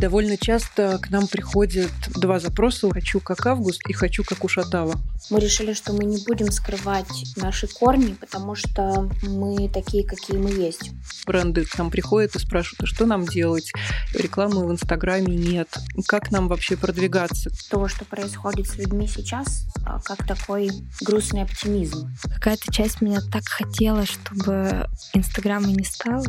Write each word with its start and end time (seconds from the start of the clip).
Довольно 0.00 0.38
часто 0.38 0.98
к 0.98 1.10
нам 1.10 1.28
приходят 1.28 1.92
два 2.14 2.40
запроса 2.40 2.88
«хочу 2.90 3.20
как 3.20 3.44
Август» 3.44 3.86
и 3.86 3.92
«хочу 3.92 4.24
как 4.24 4.42
Ушатава». 4.44 4.98
Мы 5.28 5.38
решили, 5.40 5.74
что 5.74 5.92
мы 5.92 6.04
не 6.04 6.24
будем 6.24 6.50
скрывать 6.50 7.06
наши 7.36 7.68
корни, 7.68 8.14
потому 8.14 8.54
что 8.54 9.10
мы 9.22 9.68
такие, 9.68 10.04
какие 10.04 10.38
мы 10.38 10.50
есть. 10.50 10.90
Бренды 11.26 11.66
к 11.66 11.76
нам 11.76 11.90
приходят 11.90 12.34
и 12.34 12.38
спрашивают, 12.38 12.82
а 12.82 12.86
что 12.86 13.04
нам 13.04 13.26
делать? 13.26 13.70
Рекламы 14.14 14.66
в 14.66 14.72
Инстаграме 14.72 15.36
нет. 15.36 15.68
Как 16.08 16.30
нам 16.32 16.48
вообще 16.48 16.76
продвигаться? 16.76 17.50
То, 17.70 17.86
что 17.86 18.04
происходит 18.06 18.68
с 18.68 18.76
людьми 18.76 19.06
сейчас, 19.06 19.66
а, 19.84 20.00
как 20.00 20.26
такой 20.26 20.70
грустный 21.02 21.42
оптимизм. 21.42 22.10
Какая-то 22.34 22.72
часть 22.72 23.02
меня 23.02 23.20
так 23.30 23.46
хотела, 23.46 24.06
чтобы 24.06 24.88
Инстаграма 25.12 25.66
не 25.66 25.84
стало. 25.84 26.24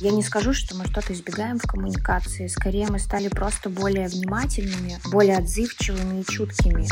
Я 0.00 0.10
не 0.10 0.22
скажу, 0.22 0.52
что 0.52 0.76
мы 0.76 0.86
что-то 0.86 1.12
избегаем 1.12 1.58
в 1.58 1.62
коммуникации. 1.62 2.48
Скорее, 2.48 2.88
мы 2.88 2.98
стали 3.12 3.28
просто 3.28 3.68
более 3.68 4.08
внимательными, 4.08 4.96
более 5.12 5.36
отзывчивыми 5.36 6.22
и 6.22 6.24
чуткими. 6.24 6.86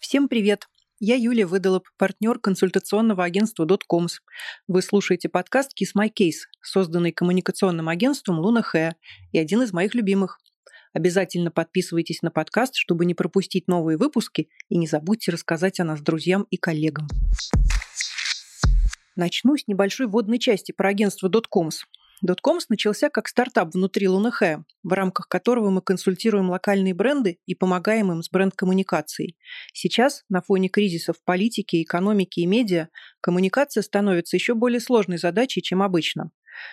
Всем 0.00 0.26
привет! 0.26 0.66
Я 0.98 1.14
Юлия 1.14 1.46
Выдолоб, 1.46 1.84
партнер 1.96 2.40
консультационного 2.40 3.22
агентства 3.22 3.66
Dotcoms. 3.66 4.14
Вы 4.66 4.82
слушаете 4.82 5.28
подкаст 5.28 5.80
Kiss 5.80 5.96
My 5.96 6.08
Case, 6.08 6.48
созданный 6.60 7.12
коммуникационным 7.12 7.88
агентством 7.88 8.40
Луна 8.40 8.62
Хэ 8.62 8.96
и 9.30 9.38
один 9.38 9.62
из 9.62 9.72
моих 9.72 9.94
любимых. 9.94 10.40
Обязательно 10.92 11.52
подписывайтесь 11.52 12.22
на 12.22 12.32
подкаст, 12.32 12.74
чтобы 12.74 13.04
не 13.04 13.14
пропустить 13.14 13.68
новые 13.68 13.96
выпуски, 13.96 14.48
и 14.68 14.76
не 14.76 14.88
забудьте 14.88 15.30
рассказать 15.30 15.78
о 15.78 15.84
нас 15.84 16.00
друзьям 16.00 16.48
и 16.50 16.56
коллегам. 16.56 17.06
Начну 19.14 19.56
с 19.56 19.68
небольшой 19.68 20.08
вводной 20.08 20.40
части 20.40 20.72
про 20.72 20.88
агентство 20.88 21.28
Dotcoms. 21.28 21.84
Dotcoms 22.24 22.64
начался 22.70 23.10
как 23.10 23.28
стартап 23.28 23.74
внутри 23.74 24.08
Лунахэ, 24.08 24.64
в 24.82 24.92
рамках 24.92 25.28
которого 25.28 25.68
мы 25.68 25.82
консультируем 25.82 26.48
локальные 26.48 26.94
бренды 26.94 27.38
и 27.44 27.54
помогаем 27.54 28.12
им 28.12 28.22
с 28.22 28.30
бренд-коммуникацией. 28.30 29.36
Сейчас, 29.74 30.24
на 30.30 30.40
фоне 30.40 30.70
кризисов 30.70 31.18
в 31.18 31.24
политике, 31.24 31.82
экономике 31.82 32.40
и 32.40 32.46
медиа, 32.46 32.88
коммуникация 33.20 33.82
становится 33.82 34.36
еще 34.36 34.54
более 34.54 34.80
сложной 34.80 35.18
задачей, 35.18 35.60
чем 35.60 35.82
обычно. 35.82 36.30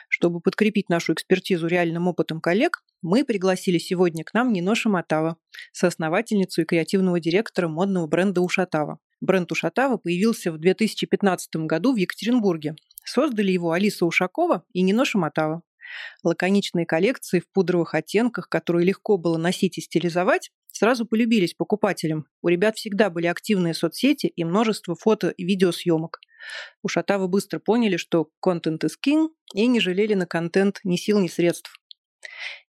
Чтобы 0.07 0.39
подкрепить 0.39 0.87
нашу 0.87 1.13
экспертизу 1.13 1.67
реальным 1.67 2.07
опытом 2.07 2.39
коллег, 2.39 2.83
мы 3.01 3.25
пригласили 3.25 3.77
сегодня 3.77 4.23
к 4.23 4.33
нам 4.33 4.53
Нино 4.53 4.73
Шаматава, 4.73 5.35
соосновательницу 5.73 6.61
и 6.61 6.65
креативного 6.65 7.19
директора 7.19 7.67
модного 7.67 8.07
бренда 8.07 8.39
Ушатава. 8.39 8.99
Бренд 9.19 9.51
Ушатава 9.51 9.97
появился 9.97 10.51
в 10.51 10.59
2015 10.59 11.55
году 11.67 11.93
в 11.93 11.97
Екатеринбурге 11.97 12.75
Создали 13.03 13.51
его 13.51 13.71
Алиса 13.71 14.05
Ушакова 14.05 14.63
и 14.73 14.81
Нино 14.81 15.05
Шаматава. 15.05 15.63
Лаконичные 16.23 16.85
коллекции 16.85 17.39
в 17.39 17.51
пудровых 17.51 17.95
оттенках, 17.95 18.47
которые 18.47 18.85
легко 18.85 19.17
было 19.17 19.37
носить 19.37 19.77
и 19.77 19.81
стилизовать, 19.81 20.51
сразу 20.71 21.05
полюбились 21.05 21.53
покупателям. 21.53 22.27
У 22.41 22.47
ребят 22.47 22.77
всегда 22.77 23.09
были 23.09 23.27
активные 23.27 23.73
соцсети 23.73 24.27
и 24.27 24.43
множество 24.43 24.95
фото 24.95 25.29
и 25.29 25.43
видеосъемок. 25.43 26.19
У 26.81 26.87
Шатава 26.87 27.27
быстро 27.27 27.59
поняли, 27.59 27.97
что 27.97 28.29
контент 28.39 28.83
is 28.83 28.93
king, 29.05 29.29
и 29.53 29.67
не 29.67 29.79
жалели 29.79 30.13
на 30.13 30.25
контент 30.25 30.79
ни 30.83 30.95
сил, 30.95 31.19
ни 31.19 31.27
средств. 31.27 31.80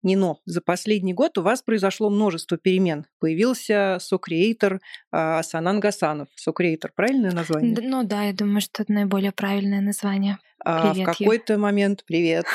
Нино, 0.04 0.40
за 0.46 0.62
последний 0.62 1.14
год 1.14 1.38
у 1.38 1.42
вас 1.42 1.62
произошло 1.62 2.10
множество 2.10 2.58
перемен. 2.58 3.06
Появился 3.20 3.98
сокреатор 4.00 4.82
а, 5.12 5.44
Санан 5.44 5.80
Гасанов. 5.80 6.30
Сокреатор, 6.36 6.92
правильное 6.96 7.32
название? 7.32 7.78
Ну 7.82 8.04
да, 8.04 8.24
я 8.24 8.34
думаю, 8.34 8.62
что 8.62 8.84
это 8.84 8.92
наиболее 8.92 9.32
правильное 9.32 9.82
название. 9.82 10.38
А 10.64 10.94
в 10.94 11.04
какой-то 11.04 11.58
момент, 11.58 12.04
привет, 12.06 12.46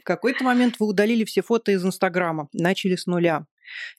в 0.00 0.04
какой-то 0.04 0.44
момент 0.44 0.76
вы 0.78 0.86
удалили 0.86 1.24
все 1.24 1.42
фото 1.42 1.72
из 1.72 1.84
Инстаграма, 1.84 2.48
начали 2.52 2.96
с 2.96 3.06
нуля. 3.06 3.46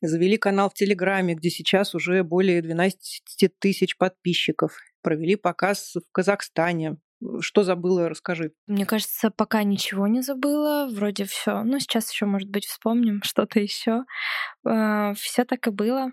Завели 0.02 0.38
канал 0.38 0.70
в 0.70 0.74
Телеграме, 0.74 1.36
где 1.36 1.50
сейчас 1.50 1.96
уже 1.96 2.24
более 2.24 2.62
12 2.62 3.50
тысяч 3.60 3.98
подписчиков. 3.98 4.78
Провели 5.02 5.36
показ 5.36 5.96
в 5.96 6.12
Казахстане. 6.12 6.98
Что 7.40 7.64
забыла, 7.64 8.10
расскажи. 8.10 8.54
Мне 8.68 8.86
кажется, 8.86 9.30
пока 9.30 9.64
ничего 9.64 10.08
не 10.08 10.22
забыла. 10.22 10.88
Вроде 10.92 11.26
все. 11.26 11.64
Ну, 11.64 11.80
сейчас 11.80 12.12
еще, 12.12 12.26
может 12.26 12.50
быть, 12.50 12.66
вспомним 12.66 13.22
что-то 13.24 13.60
еще. 13.60 14.04
А, 14.66 15.14
все 15.14 15.46
так 15.46 15.68
и 15.68 15.72
было. 15.72 16.12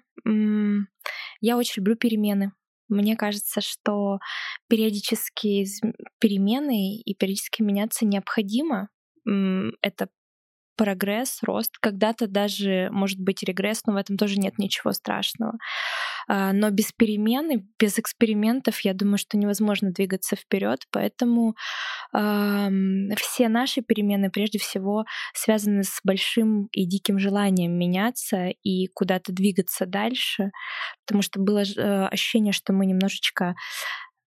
Я 1.40 1.56
очень 1.56 1.80
люблю 1.80 1.96
перемены. 1.96 2.52
Мне 2.88 3.16
кажется, 3.16 3.60
что 3.60 4.18
периодически 4.68 5.66
перемены 6.18 6.96
и 6.96 7.14
периодически 7.14 7.62
меняться 7.62 8.06
необходимо. 8.06 8.88
Это 9.82 10.08
прогресс, 10.78 11.40
рост, 11.42 11.76
когда-то 11.78 12.28
даже 12.28 12.88
может 12.92 13.18
быть 13.18 13.42
регресс, 13.42 13.82
но 13.84 13.92
в 13.92 13.96
этом 13.96 14.16
тоже 14.16 14.36
нет 14.38 14.58
ничего 14.58 14.92
страшного. 14.92 15.58
А, 16.28 16.52
но 16.52 16.70
без 16.70 16.92
перемены, 16.92 17.66
без 17.78 17.98
экспериментов, 17.98 18.80
я 18.80 18.94
думаю, 18.94 19.18
что 19.18 19.36
невозможно 19.36 19.90
двигаться 19.90 20.36
вперед, 20.36 20.84
поэтому 20.92 21.54
э, 22.14 22.68
все 23.16 23.48
наши 23.48 23.82
перемены 23.82 24.30
прежде 24.30 24.58
всего 24.58 25.04
связаны 25.34 25.82
с 25.82 26.00
большим 26.04 26.66
и 26.72 26.86
диким 26.86 27.18
желанием 27.18 27.76
меняться 27.76 28.48
и 28.62 28.86
куда-то 28.94 29.32
двигаться 29.32 29.84
дальше, 29.84 30.52
потому 31.04 31.22
что 31.22 31.40
было 31.40 31.64
э, 31.64 32.06
ощущение, 32.06 32.52
что 32.52 32.72
мы 32.72 32.86
немножечко 32.86 33.56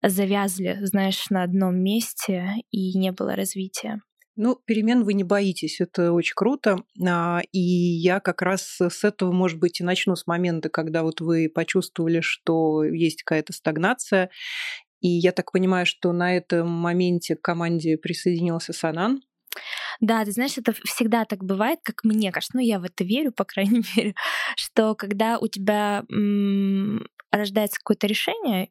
завязли, 0.01 0.77
знаешь, 0.81 1.29
на 1.29 1.43
одном 1.43 1.75
месте 1.75 2.55
и 2.71 2.97
не 2.97 3.11
было 3.11 3.35
развития. 3.35 4.01
Ну, 4.39 4.55
перемен 4.65 5.03
вы 5.03 5.13
не 5.15 5.23
боитесь, 5.23 5.81
это 5.81 6.13
очень 6.13 6.35
круто. 6.35 6.77
А, 7.03 7.41
и 7.51 7.59
я 7.59 8.19
как 8.19 8.43
раз 8.43 8.77
с 8.79 9.03
этого, 9.03 9.31
может 9.31 9.59
быть, 9.59 9.79
и 9.81 9.83
начну 9.83 10.15
с 10.15 10.27
момента, 10.27 10.69
когда 10.69 11.01
вот 11.01 11.21
вы 11.21 11.49
почувствовали, 11.49 12.21
что 12.21 12.83
есть 12.83 13.23
какая-то 13.23 13.51
стагнация. 13.51 14.29
И 15.01 15.07
я 15.07 15.31
так 15.31 15.51
понимаю, 15.51 15.87
что 15.87 16.11
на 16.11 16.37
этом 16.37 16.69
моменте 16.69 17.35
к 17.35 17.41
команде 17.41 17.97
присоединился 17.97 18.73
Санан. 18.73 19.21
Да, 20.01 20.23
ты 20.23 20.31
знаешь, 20.31 20.57
это 20.57 20.73
всегда 20.85 21.25
так 21.25 21.43
бывает, 21.43 21.79
как 21.83 22.03
мне 22.03 22.31
кажется, 22.31 22.55
ну 22.57 22.61
я 22.63 22.79
в 22.79 22.83
это 22.83 23.03
верю, 23.03 23.31
по 23.31 23.43
крайней 23.43 23.83
мере, 23.95 24.13
что 24.55 24.93
когда 24.93 25.39
у 25.39 25.47
тебя 25.47 26.03
м- 26.11 27.07
рождается 27.31 27.79
какое-то 27.79 28.05
решение, 28.05 28.69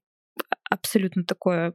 абсолютно 0.70 1.24
такое 1.24 1.74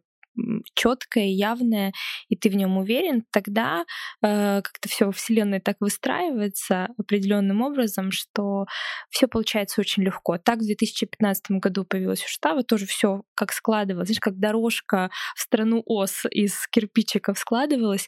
четкое, 0.74 1.26
явное, 1.26 1.94
и 2.30 2.36
ты 2.36 2.50
в 2.50 2.56
нем 2.56 2.78
уверен, 2.78 3.24
тогда 3.32 3.86
э, 4.22 4.62
как-то 4.62 4.90
все 4.90 5.06
во 5.06 5.12
Вселенной 5.12 5.60
так 5.60 5.78
выстраивается 5.80 6.90
определенным 6.98 7.62
образом, 7.62 8.12
что 8.12 8.66
все 9.10 9.28
получается 9.28 9.82
очень 9.82 10.04
легко. 10.04 10.38
Так 10.38 10.60
в 10.60 10.66
2015 10.66 11.52
году 11.52 11.86
появилась 11.86 12.24
Уштава, 12.24 12.64
тоже 12.64 12.86
все 12.86 13.24
как 13.36 13.52
складывалось, 13.52 14.08
знаешь, 14.08 14.20
как 14.20 14.40
дорожка 14.40 15.10
в 15.36 15.42
страну 15.42 15.84
ос 15.86 16.26
из 16.30 16.68
кирпичиков 16.68 17.38
складывалась, 17.38 18.08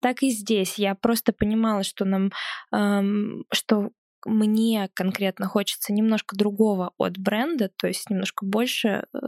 так 0.00 0.22
и 0.22 0.30
здесь. 0.30 0.78
Я 0.78 0.94
просто 0.94 1.32
понимала, 1.32 1.82
что 1.82 2.04
нам, 2.04 2.30
эм, 2.72 3.44
что 3.52 3.90
мне 4.26 4.88
конкретно 4.94 5.46
хочется 5.46 5.92
немножко 5.92 6.36
другого 6.36 6.92
от 6.98 7.18
бренда, 7.18 7.70
то 7.76 7.86
есть 7.86 8.10
немножко 8.10 8.44
больше 8.44 9.04
э, 9.12 9.18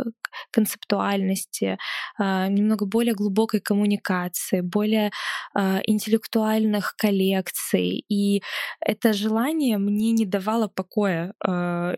концептуальности, 0.51 1.79
а, 2.19 2.49
немного 2.49 2.87
более 2.87 3.15
глубокой 3.15 3.61
коммуникации, 3.61 4.61
более 4.61 5.11
а, 5.55 5.81
интеллектуальных 5.85 6.95
коллекций. 6.97 8.05
И 8.09 8.43
это 8.81 9.13
желание 9.13 9.79
мне 9.79 10.13
не 10.13 10.27
давало 10.27 10.69
покоя 10.69 11.35
а, 11.45 11.97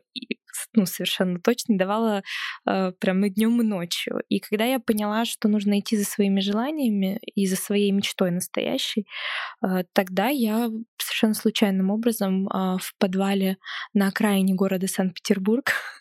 ну, 0.75 0.87
совершенно 0.87 1.41
точно 1.41 1.79
давала 1.79 2.23
э, 2.67 2.93
прям 2.99 3.25
и 3.25 3.31
днем 3.31 3.61
и 3.61 3.65
ночью. 3.65 4.23
И 4.29 4.41
когда 4.41 4.65
я 4.65 4.79
поняла, 4.79 5.25
что 5.25 5.49
нужно 5.49 5.79
идти 5.81 5.97
за 5.97 6.05
своими 6.05 6.41
желаниями 6.41 7.21
и 7.35 7.47
за 7.47 7.57
своей 7.57 7.91
мечтой 7.93 8.31
настоящей, 8.31 9.07
э, 9.63 9.85
тогда 9.93 10.29
я 10.29 10.71
совершенно 10.99 11.35
случайным 11.35 11.91
образом 11.91 12.49
э, 12.49 12.78
в 12.81 12.95
подвале 12.99 13.57
на 13.95 14.09
окраине 14.09 14.55
города 14.55 14.87
Санкт-Петербург 14.87 15.72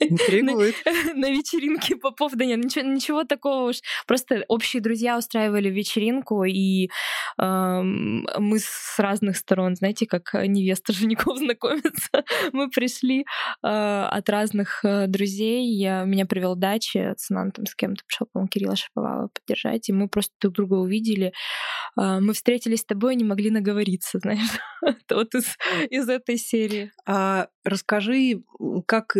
Интригует. 0.00 0.74
На, 0.84 1.14
на 1.14 1.30
вечеринке 1.30 1.96
попов, 1.96 2.32
да 2.34 2.44
нет, 2.44 2.62
ничего, 2.62 2.84
ничего 2.86 3.24
такого 3.24 3.70
уж. 3.70 3.80
Просто 4.06 4.44
общие 4.48 4.82
друзья 4.82 5.16
устраивали 5.16 5.68
вечеринку, 5.68 6.44
и 6.44 6.88
э, 7.38 7.82
мы 7.82 8.58
с 8.58 8.98
разных 8.98 9.36
сторон, 9.36 9.76
знаете, 9.76 10.06
как 10.06 10.34
невеста 10.34 10.92
женихов 10.92 11.38
знакомятся. 11.38 12.24
мы 12.52 12.68
пришли 12.70 13.20
э, 13.20 13.24
от 13.62 14.28
разных 14.28 14.84
э, 14.84 15.06
друзей. 15.06 15.66
Я, 15.74 16.04
меня 16.04 16.26
привел 16.26 16.56
дачи, 16.56 17.14
Цинан 17.16 17.52
там 17.52 17.66
с 17.66 17.74
кем-то 17.74 18.02
пришел, 18.06 18.26
по-моему, 18.32 18.48
Кирилла 18.48 18.76
Шаповала 18.76 19.28
поддержать, 19.28 19.88
и 19.88 19.92
мы 19.92 20.08
просто 20.08 20.34
друг 20.40 20.54
друга 20.54 20.74
увидели. 20.74 21.32
Э, 21.98 22.20
мы 22.20 22.32
встретились 22.34 22.80
с 22.80 22.84
тобой 22.84 23.14
и 23.14 23.16
не 23.16 23.24
могли 23.24 23.50
наговориться, 23.50 24.18
знаешь. 24.22 24.58
вот 25.10 25.34
из, 25.34 25.56
из 25.90 26.08
этой 26.08 26.36
серии. 26.36 26.92
А 27.06 27.48
расскажи, 27.64 28.42
как 28.86 29.16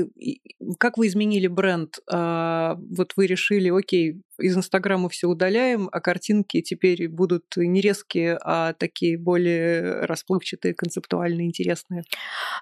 как 0.78 0.98
вы 0.98 1.06
изменили 1.06 1.46
бренд? 1.46 1.98
А, 2.10 2.76
вот 2.78 3.12
вы 3.16 3.26
решили, 3.26 3.70
окей, 3.70 4.22
из 4.40 4.56
Инстаграма 4.56 5.08
все 5.08 5.26
удаляем, 5.26 5.88
а 5.92 6.00
картинки 6.00 6.60
теперь 6.62 7.08
будут 7.08 7.44
не 7.56 7.80
резкие, 7.80 8.38
а 8.42 8.72
такие 8.72 9.18
более 9.18 10.04
расплывчатые, 10.06 10.74
концептуальные, 10.74 11.46
интересные? 11.46 12.04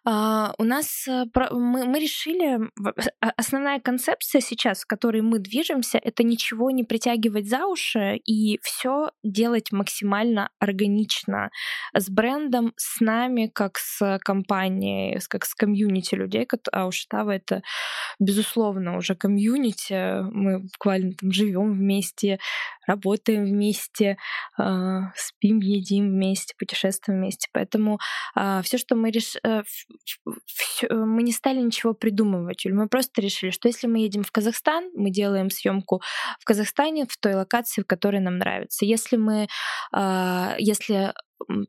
А, 0.04 0.54
у 0.58 0.64
нас 0.64 1.06
э, 1.08 1.24
мы, 1.50 1.84
мы 1.84 1.98
решили, 2.00 2.58
основная 3.36 3.80
концепция 3.80 4.40
сейчас, 4.40 4.82
в 4.82 4.86
которой 4.86 5.22
мы 5.22 5.38
движемся, 5.38 5.98
это 5.98 6.22
ничего 6.22 6.70
не 6.70 6.84
притягивать 6.84 7.48
за 7.48 7.66
уши 7.66 8.16
и 8.24 8.58
все 8.62 9.10
делать 9.22 9.72
максимально 9.72 10.50
органично 10.58 11.50
с 11.94 12.08
брендом, 12.10 12.72
с 12.76 13.00
нами, 13.00 13.50
как 13.52 13.78
с 13.78 14.18
компанией, 14.22 15.18
как 15.28 15.44
с 15.44 15.54
комьюнити 15.54 16.14
людей, 16.14 16.46
а 16.72 16.86
уж 16.86 17.06
Тава 17.06 17.32
это 17.32 17.62
безусловно 18.18 18.96
уже 18.96 19.14
комьюнити, 19.14 20.22
мы 20.32 20.60
буквально 20.60 21.12
там 21.14 21.32
живем 21.32 21.67
вместе, 21.72 22.38
работаем 22.86 23.44
вместе, 23.44 24.16
а, 24.56 25.12
спим, 25.14 25.60
едим 25.60 26.10
вместе, 26.10 26.54
путешествуем 26.58 27.20
вместе. 27.20 27.48
Поэтому 27.52 27.98
а, 28.34 28.62
все, 28.62 28.78
что 28.78 28.96
мы 28.96 29.10
решили, 29.10 29.42
э, 29.44 29.62
мы 30.90 31.22
не 31.22 31.32
стали 31.32 31.58
ничего 31.58 31.94
придумывать, 31.94 32.64
Юль, 32.64 32.74
мы 32.74 32.88
просто 32.88 33.20
решили, 33.20 33.50
что 33.50 33.68
если 33.68 33.86
мы 33.86 33.98
едем 33.98 34.22
в 34.22 34.30
Казахстан, 34.30 34.90
мы 34.94 35.10
делаем 35.10 35.50
съемку 35.50 36.02
в 36.40 36.44
Казахстане 36.44 37.06
в 37.08 37.16
той 37.18 37.34
локации, 37.34 37.82
в 37.82 37.86
которой 37.86 38.20
нам 38.20 38.38
нравится. 38.38 38.84
Если 38.84 39.16
мы, 39.16 39.48
а, 39.92 40.54
если 40.58 41.12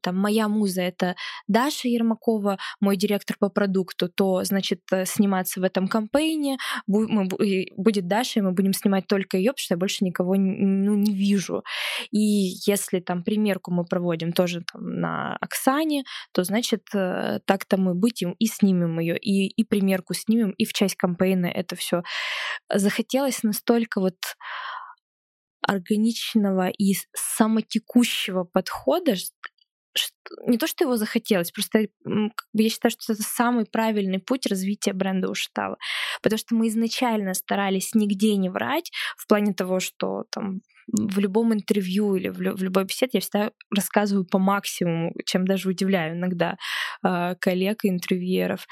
там 0.01 0.17
моя 0.17 0.47
муза 0.47 0.81
это 0.81 1.15
Даша 1.47 1.87
Ермакова, 1.87 2.57
мой 2.79 2.97
директор 2.97 3.37
по 3.39 3.49
продукту, 3.49 4.09
то 4.09 4.43
значит 4.43 4.81
э, 4.91 5.05
сниматься 5.05 5.59
в 5.59 5.63
этом 5.63 5.87
кампейне 5.87 6.57
будет 6.87 8.07
Даша, 8.07 8.39
и 8.39 8.43
мы 8.43 8.51
будем 8.51 8.73
снимать 8.73 9.07
только 9.07 9.37
ее, 9.37 9.51
потому 9.51 9.63
что 9.63 9.73
я 9.73 9.77
больше 9.77 10.05
никого 10.05 10.35
ну, 10.35 10.95
не 10.95 11.13
вижу. 11.13 11.63
И 12.11 12.19
если 12.65 12.99
там 12.99 13.23
примерку 13.23 13.71
мы 13.71 13.85
проводим 13.85 14.33
тоже 14.33 14.63
там, 14.71 14.99
на 14.99 15.37
Оксане, 15.41 16.03
то 16.33 16.43
значит 16.43 16.83
э, 16.93 17.39
так-то 17.45 17.77
мы 17.77 17.95
будем 17.95 18.33
и 18.39 18.45
снимем 18.45 18.99
ее, 18.99 19.17
и, 19.17 19.47
и 19.47 19.63
примерку 19.63 20.13
снимем, 20.13 20.51
и 20.51 20.65
в 20.65 20.73
часть 20.73 20.95
кампейна 20.95 21.47
это 21.47 21.75
все 21.75 22.03
захотелось 22.73 23.43
настолько 23.43 23.99
вот 24.01 24.17
органичного 25.61 26.69
и 26.69 26.95
самотекущего 27.13 28.43
подхода, 28.43 29.15
не 30.45 30.57
то, 30.57 30.67
что 30.67 30.83
его 30.83 30.97
захотелось, 30.97 31.51
просто 31.51 31.87
как 32.03 32.47
бы 32.53 32.63
я 32.63 32.69
считаю, 32.69 32.91
что 32.91 33.13
это 33.13 33.23
самый 33.23 33.65
правильный 33.65 34.19
путь 34.19 34.45
развития 34.45 34.93
бренда 34.93 35.29
Уштава. 35.29 35.77
Потому 36.21 36.37
что 36.37 36.55
мы 36.55 36.67
изначально 36.67 37.33
старались 37.33 37.93
нигде 37.93 38.35
не 38.35 38.49
врать 38.49 38.91
в 39.17 39.27
плане 39.27 39.53
того, 39.53 39.79
что 39.79 40.25
там 40.31 40.61
в 40.91 41.19
любом 41.19 41.53
интервью 41.53 42.15
или 42.15 42.29
в, 42.29 42.41
любой 42.41 42.85
беседе 42.85 43.11
я 43.13 43.21
всегда 43.21 43.51
рассказываю 43.75 44.25
по 44.25 44.39
максимуму, 44.39 45.13
чем 45.25 45.45
даже 45.45 45.69
удивляю 45.69 46.15
иногда 46.15 46.57
э, 47.03 47.35
коллег 47.39 47.85
и 47.85 47.89
интервьюеров. 47.89 48.65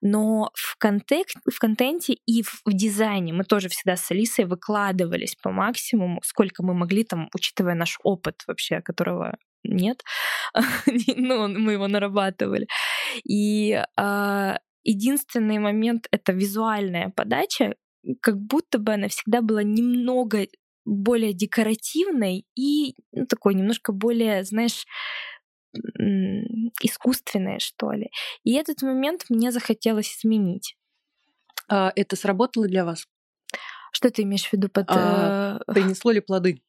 Но 0.00 0.50
в, 0.54 0.76
контек, 0.78 1.28
в 1.50 1.58
контенте 1.58 2.14
и 2.26 2.42
в 2.42 2.62
дизайне 2.66 3.32
мы 3.32 3.44
тоже 3.44 3.68
всегда 3.68 3.96
с 3.96 4.10
Алисой 4.10 4.44
выкладывались 4.44 5.36
по 5.36 5.50
максимуму, 5.50 6.20
сколько 6.24 6.62
мы 6.62 6.74
могли 6.74 7.04
там, 7.04 7.28
учитывая 7.34 7.74
наш 7.74 7.98
опыт 8.02 8.42
вообще, 8.46 8.80
которого 8.80 9.36
нет, 9.64 10.02
ну, 11.16 11.48
мы 11.48 11.72
его 11.72 11.88
нарабатывали. 11.88 12.66
И 13.24 13.82
э, 13.96 14.54
единственный 14.82 15.58
момент— 15.58 16.06
это 16.10 16.32
визуальная 16.32 17.10
подача, 17.10 17.74
как 18.20 18.38
будто 18.38 18.78
бы 18.78 18.94
она 18.94 19.08
всегда 19.08 19.40
была 19.40 19.62
немного 19.62 20.46
более 20.84 21.32
декоративной 21.32 22.44
и 22.54 22.94
ну, 23.12 23.26
такой 23.26 23.54
немножко 23.54 23.92
более, 23.92 24.44
знаешь, 24.44 24.84
искусственной, 26.82 27.58
что 27.58 27.92
ли. 27.92 28.10
И 28.44 28.54
этот 28.54 28.82
момент 28.82 29.24
мне 29.28 29.50
захотелось 29.50 30.16
изменить. 30.18 30.76
А 31.68 31.92
это 31.96 32.16
сработало 32.16 32.68
для 32.68 32.84
вас? 32.84 33.06
Что 33.94 34.10
ты 34.10 34.22
имеешь 34.22 34.46
в 34.46 34.52
виду 34.52 34.68
под... 34.68 34.86
А, 34.88 35.60
э, 35.66 35.72
принесло 35.72 36.10
ли 36.10 36.18
плоды? 36.20 36.60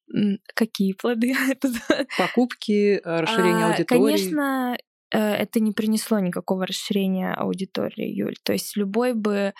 Какие 0.54 0.94
плоды? 0.94 1.34
Покупки, 2.20 3.02
э, 3.04 3.20
расширение 3.20 3.66
а, 3.66 3.72
аудитории? 3.72 4.00
Конечно, 4.00 4.78
это 5.18 5.60
не 5.60 5.72
принесло 5.72 6.20
никакого 6.20 6.66
расширения 6.66 7.34
аудитории, 7.34 8.08
Юль. 8.08 8.36
То 8.44 8.54
есть 8.54 8.76
любой 8.78 9.14
бы, 9.14 9.36
э, 9.36 9.54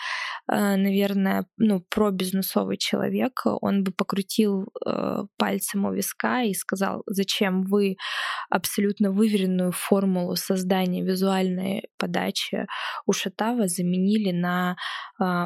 наверное, 0.48 1.46
ну, 1.56 1.80
пробизнесовый 1.88 2.76
человек, 2.76 3.42
он 3.44 3.84
бы 3.84 3.92
покрутил 3.92 4.68
э, 4.84 5.24
пальцем 5.36 5.84
у 5.84 5.92
виска 5.92 6.42
и 6.42 6.54
сказал, 6.54 7.02
зачем 7.06 7.62
вы 7.62 7.96
абсолютно 8.50 9.10
выверенную 9.10 9.72
формулу 9.72 10.36
создания 10.36 11.02
визуальной 11.02 11.88
подачи 11.98 12.66
у 13.06 13.12
Шатава 13.12 13.68
заменили 13.68 14.32
на 14.32 14.76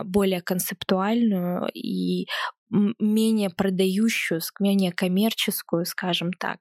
более 0.05 0.41
концептуальную 0.41 1.69
и 1.73 2.27
менее 2.71 3.51
продающую, 3.51 4.41
менее 4.59 4.93
коммерческую, 4.93 5.85
скажем 5.85 6.33
так. 6.33 6.59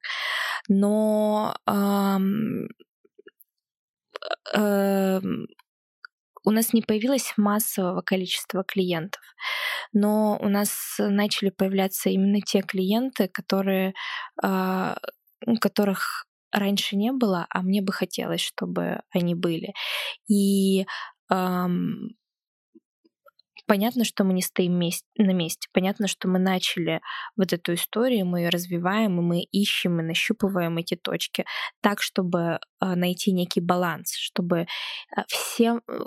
Но 0.67 1.55
у 6.45 6.51
нас 6.51 6.74
не 6.74 6.81
появилось 6.81 7.33
массового 7.38 8.01
количества 8.01 8.63
клиентов, 8.63 9.21
но 9.94 10.38
у 10.42 10.48
нас 10.50 10.95
начали 11.00 11.50
появляться 11.50 12.10
именно 12.10 12.42
те 12.42 12.62
клиенты, 12.62 13.27
которые, 13.27 13.94
а, 14.42 14.98
которых 15.62 16.25
раньше 16.51 16.95
не 16.95 17.12
было, 17.12 17.45
а 17.50 17.62
мне 17.62 17.81
бы 17.81 17.94
хотелось, 17.94 18.42
чтобы 18.42 19.01
они 19.12 19.36
были. 19.36 19.74
И 20.27 20.86
Понятно, 23.69 24.04
что 24.04 24.24
мы 24.24 24.33
не 24.33 24.42
стоим 24.42 24.80
на 24.80 25.31
месте. 25.31 25.68
Понятно, 25.74 26.07
что 26.07 26.27
мы 26.27 26.39
начали 26.39 27.01
вот 27.38 27.54
эту 27.54 27.75
историю, 27.75 28.25
мы 28.25 28.39
ее 28.39 28.50
развиваем, 28.50 29.19
и 29.19 29.21
мы 29.21 29.42
ищем 29.42 30.00
и 30.00 30.04
нащупываем 30.04 30.75
эти 30.77 30.95
точки 30.95 31.45
так, 31.80 32.01
чтобы 32.01 32.57
а, 32.80 32.95
найти 32.95 33.31
некий 33.31 33.60
баланс, 33.62 34.16
чтобы 34.16 34.66
а, 35.16 35.24
всем 35.27 35.81
э, 35.88 36.00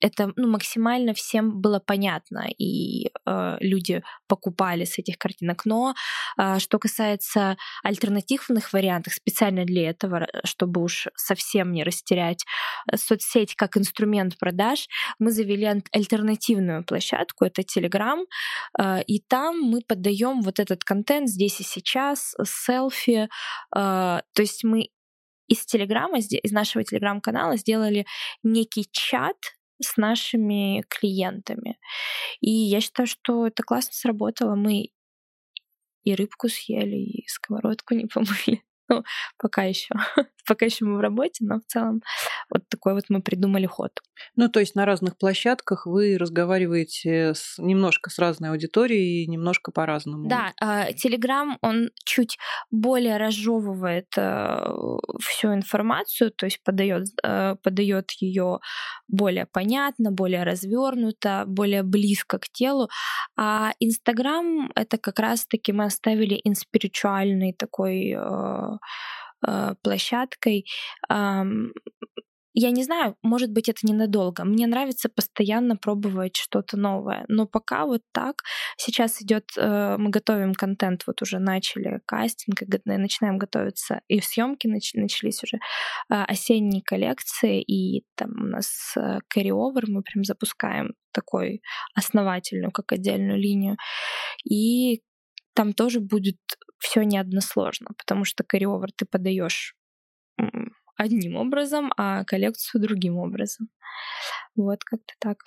это 0.00 0.32
ну, 0.36 0.48
максимально 0.48 1.14
всем 1.14 1.60
было 1.60 1.80
понятно, 1.80 2.46
и 2.58 3.06
э, 3.26 3.56
люди 3.60 4.02
покупали 4.28 4.84
с 4.84 4.98
этих 4.98 5.16
картинок. 5.16 5.64
Но 5.64 5.94
э, 6.38 6.58
что 6.58 6.78
касается 6.78 7.56
альтернативных 7.82 8.72
вариантов, 8.72 9.14
специально 9.14 9.64
для 9.64 9.90
этого, 9.90 10.26
чтобы 10.44 10.82
уж 10.82 11.08
совсем 11.16 11.72
не 11.72 11.84
растерять 11.84 12.44
соцсеть 12.94 13.54
как 13.54 13.76
инструмент 13.76 14.38
продаж, 14.38 14.88
мы 15.18 15.30
завели 15.30 15.82
альтернативную 15.92 16.84
площадку, 16.84 16.99
это 17.00 17.62
Telegram, 17.62 18.24
э, 18.78 19.02
и 19.06 19.20
там 19.20 19.60
мы 19.60 19.80
подаем 19.86 20.42
вот 20.42 20.58
этот 20.58 20.84
контент 20.84 21.28
здесь 21.28 21.60
и 21.60 21.64
сейчас, 21.64 22.34
селфи, 22.44 23.24
э, 23.24 23.28
то 23.74 24.22
есть 24.36 24.64
мы 24.64 24.88
из 25.48 25.66
Телеграма, 25.66 26.18
из 26.18 26.52
нашего 26.52 26.84
Телеграм-канала 26.84 27.56
сделали 27.56 28.06
некий 28.44 28.86
чат 28.92 29.36
с 29.82 29.96
нашими 29.96 30.84
клиентами. 30.88 31.78
И 32.40 32.50
я 32.50 32.80
считаю, 32.80 33.06
что 33.06 33.46
это 33.46 33.62
классно 33.62 33.92
сработало. 33.92 34.54
Мы 34.54 34.90
и 36.04 36.14
рыбку 36.14 36.48
съели, 36.48 36.96
и 36.96 37.28
сковородку 37.28 37.94
не 37.94 38.06
помыли. 38.06 38.62
Ну, 38.92 39.04
пока 39.38 39.62
еще. 39.62 39.94
пока 40.48 40.66
еще 40.66 40.84
мы 40.84 40.96
в 40.96 41.00
работе, 41.00 41.44
но 41.44 41.60
в 41.60 41.64
целом 41.68 42.02
вот 42.52 42.68
такой 42.68 42.94
вот 42.94 43.04
мы 43.08 43.22
придумали 43.22 43.66
ход. 43.66 43.92
Ну, 44.36 44.48
то 44.48 44.60
есть 44.60 44.74
на 44.74 44.86
разных 44.86 45.16
площадках 45.18 45.86
вы 45.86 46.16
разговариваете 46.18 47.34
с, 47.34 47.58
немножко 47.58 48.10
с 48.10 48.18
разной 48.18 48.50
аудиторией, 48.50 49.26
немножко 49.26 49.72
по-разному. 49.72 50.28
Да, 50.28 50.52
Телеграм, 50.96 51.58
он 51.62 51.90
чуть 52.04 52.38
более 52.70 53.16
разжевывает 53.16 54.06
э, 54.16 54.58
всю 55.20 55.54
информацию, 55.54 56.30
то 56.30 56.46
есть 56.46 56.62
подает, 56.62 57.08
э, 57.22 57.56
подает 57.62 58.10
ее 58.20 58.60
более 59.08 59.46
понятно, 59.46 60.10
более 60.12 60.44
развернуто, 60.44 61.44
более 61.46 61.82
близко 61.82 62.38
к 62.38 62.48
телу. 62.48 62.88
А 63.36 63.72
Инстаграм 63.80 64.70
это 64.74 64.98
как 64.98 65.18
раз-таки 65.18 65.72
мы 65.72 65.84
оставили 65.84 66.40
инспиритуальный 66.44 67.52
такой 67.52 68.16
э, 68.16 69.74
площадкой. 69.82 70.66
Я 72.52 72.70
не 72.70 72.82
знаю, 72.82 73.16
может 73.22 73.52
быть, 73.52 73.68
это 73.68 73.86
ненадолго. 73.86 74.44
Мне 74.44 74.66
нравится 74.66 75.08
постоянно 75.08 75.76
пробовать 75.76 76.36
что-то 76.36 76.76
новое. 76.76 77.24
Но 77.28 77.46
пока 77.46 77.86
вот 77.86 78.02
так. 78.12 78.42
Сейчас 78.76 79.22
идет, 79.22 79.44
э, 79.56 79.96
мы 79.98 80.10
готовим 80.10 80.54
контент, 80.54 81.04
вот 81.06 81.22
уже 81.22 81.38
начали 81.38 82.00
кастинг, 82.06 82.62
начинаем 82.84 83.38
готовиться, 83.38 84.00
и 84.08 84.20
съемки 84.20 84.66
начались 84.66 85.42
уже 85.44 85.58
э, 85.58 85.60
осенние 86.08 86.82
коллекции, 86.82 87.62
и 87.62 88.04
там 88.16 88.30
у 88.30 88.46
нас 88.46 88.94
carry-over, 88.96 89.84
мы 89.86 90.02
прям 90.02 90.24
запускаем 90.24 90.94
такой 91.12 91.62
основательную, 91.94 92.72
как 92.72 92.92
отдельную 92.92 93.38
линию. 93.38 93.76
И 94.44 95.02
там 95.54 95.72
тоже 95.72 96.00
будет 96.00 96.38
все 96.78 97.02
не 97.02 97.18
односложно, 97.18 97.90
потому 97.98 98.24
что 98.24 98.44
carry 98.44 98.88
ты 98.96 99.06
подаешь 99.06 99.74
одним 101.00 101.36
образом, 101.36 101.92
а 101.96 102.24
коллекцию 102.24 102.82
другим 102.82 103.16
образом. 103.16 103.68
Вот 104.56 104.84
как-то 104.84 105.14
так. 105.18 105.38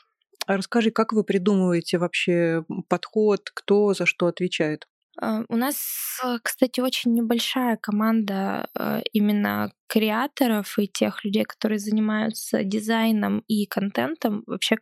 А 0.46 0.58
расскажи, 0.58 0.92
как 0.92 1.14
вы 1.14 1.24
придумываете 1.24 1.98
вообще 1.98 2.66
подход, 2.90 3.50
кто 3.54 3.94
за 3.94 4.06
что 4.06 4.28
отвечает? 4.28 4.88
А, 5.22 5.44
у 5.48 5.56
нас, 5.56 6.20
кстати, 6.44 6.80
очень 6.80 7.14
небольшая 7.14 7.78
команда 7.78 8.68
э, 8.78 9.02
именно 9.14 9.72
креаторов 9.88 10.78
и 10.80 10.88
тех 10.88 11.24
людей, 11.24 11.44
которые 11.44 11.80
занимаются 11.80 12.64
дизайном 12.64 13.40
и 13.48 13.66
контентом. 13.66 14.44
Вообще 14.48 14.78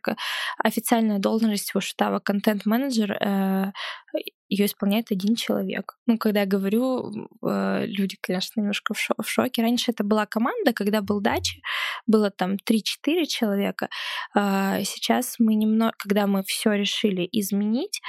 официальная 0.58 1.18
должность 1.18 1.74
Вашутава 1.74 2.18
контент-менеджер 2.18 3.12
э, 3.12 3.72
ее 4.52 4.66
исполняет 4.66 5.10
один 5.10 5.34
человек. 5.34 5.96
Ну, 6.06 6.18
когда 6.18 6.40
я 6.40 6.46
говорю, 6.46 7.10
э, 7.42 7.86
люди, 7.86 8.18
конечно, 8.20 8.60
немножко 8.60 8.92
в 8.94 9.28
шоке. 9.28 9.62
Раньше 9.62 9.92
это 9.92 10.04
была 10.04 10.26
команда, 10.26 10.74
когда 10.74 11.00
был 11.00 11.20
дача, 11.20 11.60
было 12.06 12.30
там 12.30 12.56
3-4 12.56 13.24
человека. 13.26 13.88
А 14.34 14.82
сейчас 14.84 15.36
мы 15.38 15.54
немного, 15.54 15.94
когда 15.98 16.26
мы 16.26 16.42
все 16.44 16.72
решили 16.72 17.26
изменить, 17.32 18.02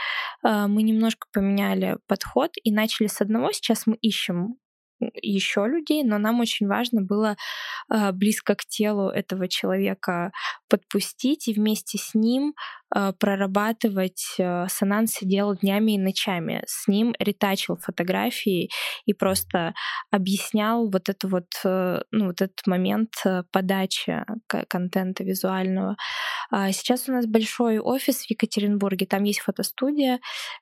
э, 0.46 0.68
мы 0.68 0.84
немножко 0.84 1.28
поменяли 1.32 1.98
подход 2.08 2.52
и 2.62 2.74
начали 2.74 3.08
с 3.08 3.22
одного. 3.22 3.54
Сейчас 3.54 3.88
мы 3.88 3.96
ищем 3.96 4.58
еще 5.00 5.68
людей, 5.68 6.04
но 6.04 6.18
нам 6.18 6.40
очень 6.40 6.68
важно 6.68 7.02
было 7.02 7.36
э, 7.90 8.12
близко 8.12 8.56
к 8.56 8.66
телу 8.66 9.10
этого 9.10 9.48
человека 9.48 10.32
подпустить 10.70 11.48
и 11.48 11.54
вместе 11.54 11.98
с 11.98 12.14
ним 12.14 12.54
прорабатывать. 13.20 14.36
Э, 14.40 14.68
Санан 14.70 15.08
сидел 15.08 15.56
днями 15.56 15.94
и 15.94 15.98
ночами. 15.98 16.64
С 16.68 16.88
ним 16.88 17.14
ретачил 17.20 17.78
фотографии 17.78 18.70
и 19.06 19.14
просто 19.14 19.74
объяснял 20.12 20.90
вот 20.90 21.10
это 21.10 21.28
вот, 21.28 21.48
э, 21.66 22.02
ну, 22.12 22.28
вот 22.28 22.42
этот 22.42 22.66
момент 22.68 23.14
э, 23.26 23.44
подачи 23.52 24.24
контента 24.68 25.24
визуального. 25.24 25.96
А 26.52 26.72
сейчас 26.72 27.10
у 27.10 27.14
нас 27.14 27.26
большой 27.26 27.80
офис 27.80 28.26
в 28.26 28.30
Екатеринбурге, 28.30 29.06
там 29.06 29.24
есть 29.24 29.40
фотостудия, 29.40 30.20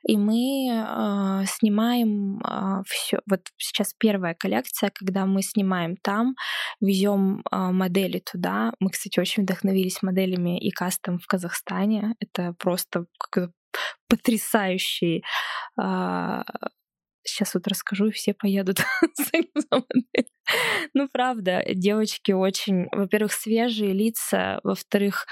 и 0.08 0.18
мы 0.18 0.70
э, 0.72 1.46
снимаем 1.48 2.42
все. 2.86 3.20
Вот 3.30 3.42
сейчас 3.58 3.94
первая 3.98 4.34
коллекция, 4.34 4.92
когда 4.94 5.26
мы 5.26 5.42
снимаем 5.42 5.98
там, 5.98 6.36
везем 6.80 7.44
модели 7.52 8.20
туда. 8.20 8.74
Мы, 8.80 8.90
кстати, 8.90 9.20
очень 9.20 9.44
вдохновились 9.44 10.02
моделями 10.02 10.60
и 10.60 10.72
кастом 10.72 11.20
в 11.20 11.28
Казахстане. 11.28 12.16
Это 12.22 12.54
просто 12.60 13.08
потрясающий 14.08 15.24
сейчас 17.24 17.54
вот 17.54 17.68
расскажу, 17.68 18.08
и 18.08 18.12
все 18.12 18.34
поедут 18.34 18.80
Ну, 20.94 21.08
правда, 21.08 21.64
девочки 21.68 22.32
очень, 22.32 22.88
во-первых, 22.92 23.32
свежие 23.32 23.94
лица, 23.94 24.60
во-вторых, 24.64 25.26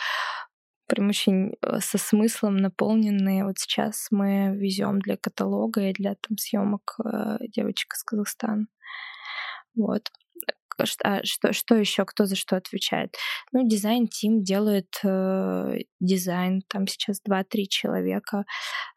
прям 0.88 1.10
очень 1.10 1.56
э, 1.62 1.80
со 1.80 1.98
смыслом 1.98 2.58
наполненные. 2.58 3.44
Вот 3.46 3.60
сейчас 3.60 4.08
мы 4.12 4.56
везем 4.56 5.00
для 5.00 5.18
каталога 5.18 5.90
и 5.90 5.94
для 5.94 6.16
там 6.16 6.38
съемок 6.38 6.96
э, 7.04 7.38
девочек 7.48 7.94
из 7.94 8.04
Казахстана. 8.04 8.68
Вот. 9.76 10.10
А 11.04 11.24
что, 11.24 11.54
что 11.54 11.76
еще, 11.76 12.06
кто 12.06 12.26
за 12.26 12.36
что 12.36 12.56
отвечает? 12.56 13.16
Ну, 13.52 13.68
дизайн-тим 13.68 14.44
делает 14.44 15.00
э, 15.04 15.80
дизайн, 16.00 16.62
там 16.68 16.88
сейчас 16.88 17.22
2-3 17.28 17.66
человека. 17.68 18.46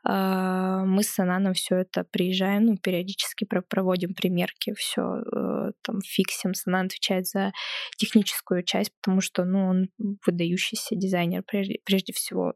Э, 0.08 0.82
мы 0.84 1.02
с 1.02 1.08
Сананом 1.08 1.54
все 1.54 1.76
это 1.76 2.04
приезжаем, 2.04 2.66
ну, 2.66 2.76
периодически 2.76 3.46
проводим 3.68 4.14
примерки, 4.14 4.74
все 4.74 5.22
э, 5.34 5.72
там 5.82 6.00
фиксим. 6.04 6.54
Санан 6.54 6.86
отвечает 6.86 7.26
за 7.26 7.52
техническую 7.96 8.62
часть, 8.62 8.92
потому 9.00 9.20
что, 9.20 9.44
ну, 9.44 9.66
он 9.66 9.88
выдающийся 10.26 10.96
дизайнер 10.96 11.42
прежде, 11.42 11.78
прежде 11.84 12.12
всего 12.12 12.54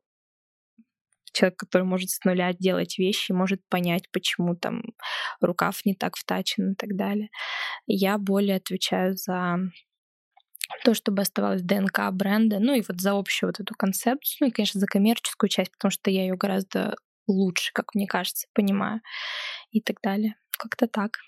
человек, 1.36 1.58
который 1.58 1.82
может 1.82 2.10
с 2.10 2.24
нуля 2.24 2.52
делать 2.52 2.98
вещи, 2.98 3.32
может 3.32 3.60
понять, 3.68 4.10
почему 4.10 4.56
там 4.56 4.82
рукав 5.40 5.84
не 5.84 5.94
так 5.94 6.16
втачен 6.16 6.72
и 6.72 6.74
так 6.74 6.96
далее. 6.96 7.28
Я 7.86 8.18
более 8.18 8.56
отвечаю 8.56 9.16
за 9.16 9.58
то, 10.84 10.94
чтобы 10.94 11.22
оставалась 11.22 11.62
ДНК 11.62 12.10
бренда, 12.12 12.58
ну 12.58 12.74
и 12.74 12.82
вот 12.86 13.00
за 13.00 13.12
общую 13.12 13.50
вот 13.50 13.60
эту 13.60 13.74
концепцию, 13.74 14.38
ну 14.40 14.46
и, 14.48 14.50
конечно, 14.50 14.80
за 14.80 14.86
коммерческую 14.86 15.48
часть, 15.48 15.72
потому 15.72 15.90
что 15.90 16.10
я 16.10 16.22
ее 16.22 16.36
гораздо 16.36 16.96
лучше, 17.28 17.72
как 17.72 17.94
мне 17.94 18.06
кажется, 18.06 18.46
понимаю 18.52 19.00
и 19.70 19.80
так 19.80 19.96
далее. 20.02 20.36
Как-то 20.58 20.86
так. 20.86 21.18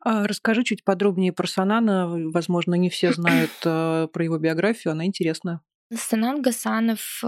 А 0.00 0.26
расскажи 0.26 0.62
чуть 0.62 0.84
подробнее 0.84 1.32
про 1.32 1.46
Санана. 1.46 2.08
Возможно, 2.30 2.74
не 2.74 2.90
все 2.90 3.12
знают 3.14 3.50
э, 3.64 4.08
про 4.12 4.24
его 4.24 4.38
биографию, 4.38 4.92
она 4.92 5.06
интересная. 5.06 5.60
Санан 5.96 6.42
Гасанов 6.42 7.20
э, 7.22 7.26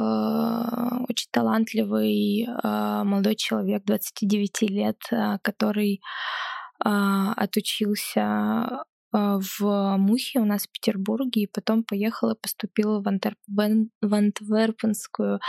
очень 1.08 1.28
талантливый 1.30 2.46
э, 2.46 3.02
молодой 3.04 3.36
человек, 3.36 3.84
29 3.84 4.62
лет, 4.62 4.98
э, 5.10 5.38
который 5.42 6.00
отучился 6.78 8.84
в 9.16 9.96
Мухе 9.96 10.40
у 10.40 10.44
нас 10.44 10.66
в 10.66 10.72
Петербурге, 10.72 11.42
и 11.42 11.46
потом 11.46 11.84
поехала, 11.84 12.34
поступила 12.34 13.00
в, 13.00 13.08
Антер... 13.08 13.36
в 13.46 14.14
Антверпенскую 14.14 15.40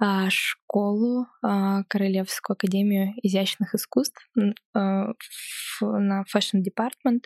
э, 0.00 0.28
школу, 0.28 1.26
э, 1.42 1.82
Королевскую 1.88 2.54
академию 2.54 3.14
изящных 3.22 3.74
искусств 3.74 4.28
на 4.34 5.14
fashion 6.34 6.62
department 6.62 7.24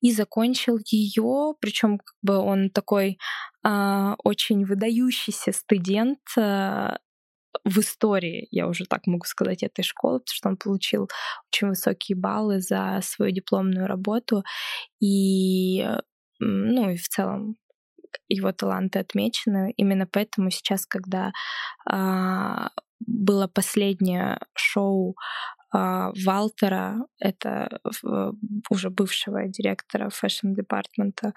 и 0.00 0.12
закончил 0.12 0.78
ее, 0.86 1.54
причем 1.60 1.98
как 1.98 2.14
бы 2.22 2.36
он 2.36 2.70
такой 2.70 3.18
очень 3.64 4.64
выдающийся 4.64 5.52
студент 5.52 6.18
в 7.64 7.78
истории, 7.78 8.48
я 8.50 8.66
уже 8.66 8.84
так 8.86 9.06
могу 9.06 9.24
сказать, 9.24 9.62
этой 9.62 9.82
школы, 9.82 10.20
потому 10.20 10.34
что 10.34 10.48
он 10.48 10.56
получил 10.56 11.08
очень 11.52 11.68
высокие 11.68 12.16
баллы 12.16 12.60
за 12.60 13.00
свою 13.02 13.32
дипломную 13.32 13.86
работу. 13.86 14.42
И, 15.00 15.86
ну, 16.40 16.90
и 16.90 16.96
в 16.96 17.08
целом 17.08 17.56
его 18.28 18.52
таланты 18.52 18.98
отмечены. 18.98 19.72
Именно 19.76 20.06
поэтому 20.06 20.50
сейчас, 20.50 20.86
когда 20.86 21.32
а, 21.88 22.70
было 23.00 23.46
последнее 23.46 24.38
шоу 24.54 25.16
а, 25.72 26.12
Валтера, 26.24 27.06
это 27.18 27.80
уже 28.70 28.90
бывшего 28.90 29.48
директора 29.48 30.10
fashion 30.10 30.55
department 30.55 31.19
а, 31.19 31.32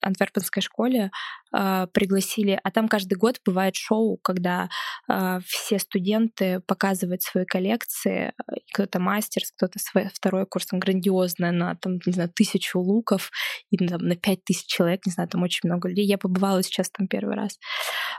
антверпенской 0.00 0.62
школе 0.62 1.10
э, 1.54 1.86
пригласили, 1.92 2.58
а 2.62 2.70
там 2.70 2.88
каждый 2.88 3.14
год 3.14 3.40
бывает 3.44 3.74
шоу, 3.76 4.18
когда 4.22 4.68
э, 5.08 5.40
все 5.46 5.78
студенты 5.78 6.60
показывают 6.66 7.22
свои 7.22 7.44
коллекции, 7.44 8.32
кто-то 8.72 8.98
мастер, 9.00 9.42
кто-то 9.56 9.78
свой 9.78 10.08
второй 10.12 10.46
курс, 10.46 10.66
там 10.66 10.80
грандиозное 10.80 11.52
на 11.52 11.74
там, 11.76 11.98
не 12.06 12.12
знаю, 12.12 12.30
тысячу 12.34 12.80
луков 12.80 13.30
и 13.70 13.76
там, 13.76 14.02
на 14.02 14.16
пять 14.16 14.44
тысяч 14.44 14.66
человек, 14.66 15.06
не 15.06 15.12
знаю, 15.12 15.28
там 15.28 15.42
очень 15.42 15.68
много 15.68 15.88
людей. 15.88 16.06
Я 16.06 16.18
побывала 16.18 16.62
сейчас 16.62 16.90
там 16.90 17.08
первый 17.08 17.36
раз. 17.36 17.58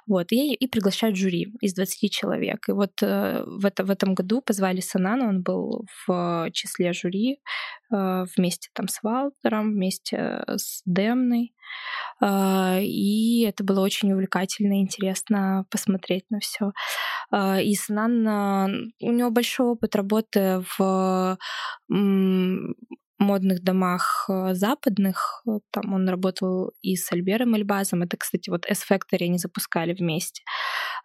Вот, 0.07 0.31
и, 0.31 0.53
и 0.53 0.67
приглашают 0.67 1.15
жюри 1.15 1.53
из 1.61 1.73
20 1.73 2.11
человек. 2.11 2.67
И 2.67 2.71
вот 2.71 2.91
э, 3.01 3.43
в, 3.45 3.65
это, 3.65 3.83
в 3.83 3.91
этом 3.91 4.13
году 4.13 4.41
позвали 4.41 4.79
Санана, 4.79 5.29
он 5.29 5.43
был 5.43 5.85
в 6.05 6.49
числе 6.51 6.93
жюри 6.93 7.39
э, 7.93 8.25
вместе 8.35 8.69
там 8.73 8.87
с 8.87 9.01
Валтером, 9.03 9.73
вместе 9.73 10.43
с 10.47 10.81
Демной. 10.85 11.53
А, 12.21 12.79
и 12.81 13.41
это 13.41 13.63
было 13.63 13.81
очень 13.81 14.11
увлекательно 14.11 14.79
и 14.79 14.81
интересно 14.81 15.65
посмотреть 15.69 16.25
на 16.29 16.39
все. 16.39 16.71
А, 17.31 17.61
и 17.61 17.75
Санан, 17.75 18.93
у 19.01 19.11
него 19.11 19.31
большой 19.31 19.67
опыт 19.67 19.95
работы 19.95 20.63
в 20.77 21.37
модных 23.19 23.61
домах 23.63 24.25
э, 24.29 24.53
западных. 24.53 25.43
Там 25.71 25.93
он 25.93 26.09
работал 26.09 26.71
и 26.81 26.95
с 26.95 27.11
Альбером 27.11 27.55
Эльбазом. 27.55 28.01
Это, 28.01 28.17
кстати, 28.17 28.49
вот 28.49 28.65
S-Factory 28.65 29.25
они 29.25 29.37
запускали 29.37 29.93
вместе. 29.93 30.41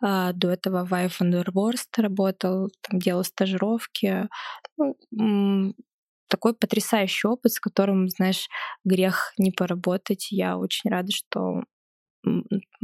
А, 0.01 0.33
до 0.33 0.51
этого 0.51 0.85
Вайф 0.85 1.21
Андерворст 1.21 1.99
работал, 1.99 2.71
там 2.83 3.01
делал 3.01 3.25
стажировки. 3.25 4.29
Ну, 5.11 5.75
такой 6.35 6.53
потрясающий 6.53 7.29
опыт, 7.29 7.53
с 7.53 7.61
которым, 7.61 8.09
знаешь, 8.09 8.49
грех 8.85 9.33
не 9.39 9.53
поработать. 9.53 10.33
Я 10.33 10.59
очень 10.59 10.91
рада, 10.91 11.13
что 11.13 11.63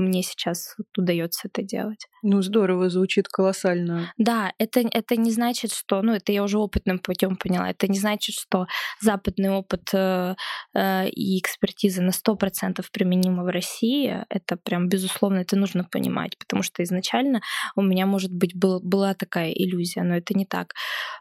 мне 0.01 0.23
сейчас 0.23 0.77
удается 0.97 1.49
это 1.49 1.63
делать. 1.63 2.07
Ну, 2.23 2.43
здорово, 2.43 2.91
звучит 2.91 3.29
колоссально. 3.29 4.13
Да, 4.19 4.53
это, 4.59 4.81
это 4.81 5.17
не 5.17 5.31
значит, 5.31 5.73
что, 5.73 6.03
ну, 6.03 6.15
это 6.15 6.33
я 6.33 6.43
уже 6.43 6.59
опытным 6.59 6.99
путем 6.99 7.37
поняла, 7.37 7.71
это 7.71 7.89
не 7.89 7.99
значит, 7.99 8.35
что 8.35 8.67
западный 9.01 9.51
опыт 9.51 9.89
э, 9.95 10.35
э, 10.75 11.09
и 11.09 11.39
экспертиза 11.39 12.03
на 12.03 12.11
100% 12.11 12.85
применима 12.93 13.45
в 13.45 13.49
России. 13.49 14.25
Это 14.29 14.57
прям, 14.57 14.89
безусловно, 14.89 15.39
это 15.39 15.57
нужно 15.57 15.85
понимать, 15.85 16.37
потому 16.39 16.63
что 16.63 16.83
изначально 16.83 17.41
у 17.77 17.83
меня, 17.83 18.07
может 18.07 18.33
быть, 18.33 18.55
был, 18.55 18.81
была 18.81 19.15
такая 19.15 19.51
иллюзия, 19.51 20.03
но 20.03 20.17
это 20.17 20.35
не 20.35 20.45
так. 20.45 20.75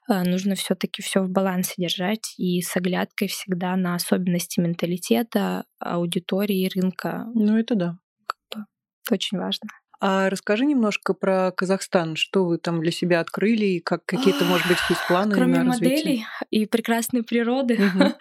Э, 0.09 0.24
нужно 0.24 0.55
все 0.55 0.75
таки 0.75 1.01
все 1.01 1.21
в 1.21 1.29
балансе 1.29 1.74
держать 1.77 2.33
и 2.38 2.62
с 2.62 2.75
оглядкой 2.75 3.29
всегда 3.29 3.75
на 3.77 3.95
особенности 3.95 4.59
менталитета, 4.59 5.63
аудитории, 5.79 6.69
рынка. 6.75 7.25
Ну, 7.33 7.57
это 7.57 7.75
да. 7.75 7.98
Это 9.09 9.15
очень 9.15 9.39
важно. 9.39 9.67
А 10.01 10.29
расскажи 10.29 10.65
немножко 10.65 11.13
про 11.15 11.51
Казахстан. 11.51 12.15
Что 12.15 12.45
вы 12.45 12.59
там 12.59 12.79
для 12.79 12.91
себя 12.91 13.19
открыли 13.19 13.65
и 13.65 13.79
как 13.79 14.05
какие-то, 14.05 14.45
может 14.45 14.67
быть, 14.67 14.77
есть 14.87 15.01
планы 15.07 15.33
Кроме 15.33 15.57
на 15.57 15.63
моделей 15.63 16.25
и 16.51 16.67
прекрасной 16.67 17.23
природы. 17.23 17.79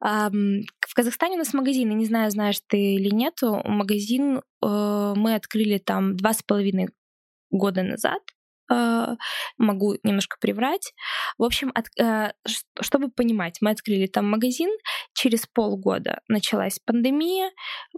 В 0.00 0.94
Казахстане 0.94 1.34
у 1.34 1.38
нас 1.38 1.52
магазины, 1.52 1.92
не 1.92 2.06
знаю, 2.06 2.30
знаешь 2.30 2.60
ты 2.66 2.94
или 2.94 3.14
нет. 3.14 3.34
Магазин 3.42 4.38
э, 4.38 5.12
мы 5.14 5.34
открыли 5.34 5.76
там 5.76 6.16
два 6.16 6.32
с 6.32 6.42
половиной 6.42 6.88
года 7.50 7.82
назад. 7.82 8.22
Э, 8.70 9.16
Могу 9.58 9.96
немножко 10.02 10.36
приврать. 10.40 10.92
В 11.38 11.44
общем, 11.44 11.72
от- 11.74 11.88
ш- 12.46 12.64
чтобы 12.80 13.10
понимать, 13.10 13.58
мы 13.60 13.70
открыли 13.70 14.06
там 14.06 14.28
магазин. 14.30 14.70
Через 15.14 15.46
полгода 15.46 16.20
началась 16.28 16.78
пандемия, 16.84 17.50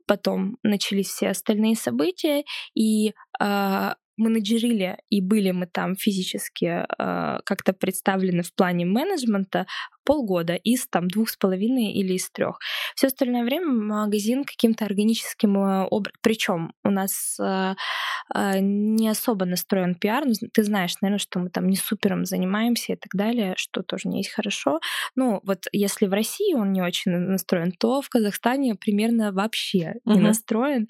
потом 0.07 0.57
начались 0.63 1.09
все 1.09 1.29
остальные 1.31 1.77
события, 1.77 2.45
и 2.75 3.13
э, 3.41 3.95
менеджерили, 4.17 4.99
и 5.11 5.21
были 5.21 5.51
мы 5.53 5.67
там 5.67 5.97
физически 5.97 6.65
э, 6.67 7.41
как-то 7.45 7.73
представлены 7.73 8.43
в 8.43 8.55
плане 8.55 8.85
менеджмента 8.87 9.67
полгода 10.05 10.55
из 10.55 10.87
там 10.89 11.09
двух 11.09 11.31
с 11.31 11.37
половиной 11.37 11.93
или 11.93 12.15
из 12.15 12.31
трех. 12.31 12.59
Все 12.95 13.09
остальное 13.09 13.45
время 13.45 13.69
магазин 13.73 14.45
каким-то 14.45 14.85
органическим 14.85 15.57
образом. 15.57 16.13
Причем 16.23 16.73
у 16.85 16.91
нас 16.91 17.37
э, 17.41 17.75
э, 18.35 18.59
не 18.61 19.09
особо 19.09 19.45
настроен 19.47 19.95
пиар. 19.95 20.25
Ну, 20.27 20.33
Ты 20.53 20.65
знаешь, 20.65 20.95
наверное, 21.01 21.19
что 21.19 21.39
мы 21.39 21.51
там 21.51 21.69
не 21.69 21.77
супером 21.77 22.25
занимаемся 22.25 22.93
и 22.95 22.97
так 22.97 23.15
далее, 23.15 23.55
что 23.57 23.83
тоже 23.83 24.09
не 24.09 24.19
есть 24.19 24.31
хорошо. 24.31 24.81
Ну, 25.17 25.41
вот 25.45 25.67
если 25.73 26.07
в 26.07 26.13
России 26.13 26.55
он 26.55 26.73
не 26.73 26.83
очень 26.83 27.13
настроен, 27.13 27.73
то 27.73 28.03
в 28.03 28.09
Казахстане 28.09 28.75
примерно 28.75 29.33
вообще 29.33 29.95
не 30.05 30.21
Мгм. 30.21 30.23
настроен. 30.23 30.89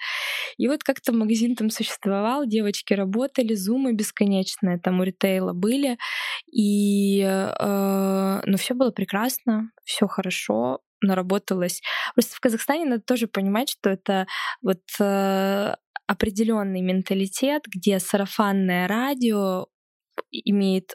И 0.58 0.68
вот 0.68 0.82
как-то 0.84 1.12
магазин 1.12 1.56
там 1.56 1.70
существовал, 1.70 2.46
девочки 2.46 2.94
работали, 2.94 3.54
зумы 3.54 3.92
бесконечные 3.94 4.78
там 4.78 5.00
у 5.00 5.04
ритейла 5.04 5.52
были, 5.52 5.98
и 6.50 7.22
э, 7.22 8.40
ну 8.46 8.56
все 8.56 8.74
было 8.74 8.90
прекрасно, 9.04 9.70
все 9.84 10.06
хорошо, 10.06 10.80
наработалось. 11.02 11.82
Просто 12.14 12.36
в 12.36 12.40
Казахстане 12.40 12.84
надо 12.84 13.02
тоже 13.02 13.26
понимать, 13.26 13.70
что 13.70 13.90
это 13.90 14.26
вот 14.62 14.80
э, 15.00 15.74
определенный 16.06 16.80
менталитет, 16.82 17.62
где 17.74 17.98
сарафанное 17.98 18.86
радио 18.88 19.66
имеет 20.30 20.94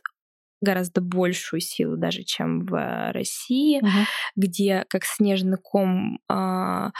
гораздо 0.61 1.01
большую 1.01 1.59
силу 1.61 1.97
даже, 1.97 2.23
чем 2.23 2.65
в 2.65 3.11
России, 3.11 3.79
Мгм. 3.81 4.05
где 4.35 4.85
как 4.89 5.05
снежный 5.05 5.57
ком, 5.61 6.19
а, 6.29 6.91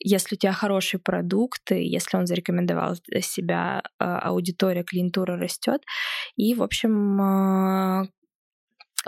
если 0.00 0.34
у 0.34 0.38
тебя 0.38 0.52
хороший 0.52 0.98
продукт, 1.00 1.70
и 1.72 1.84
если 1.84 2.16
он 2.16 2.26
зарекомендовал 2.26 2.96
себя, 3.20 3.82
а, 4.00 4.18
аудитория, 4.20 4.82
клиентура 4.82 5.36
растет. 5.38 5.82
И, 6.36 6.54
в 6.54 6.62
общем, 6.62 7.20
а, 7.20 8.04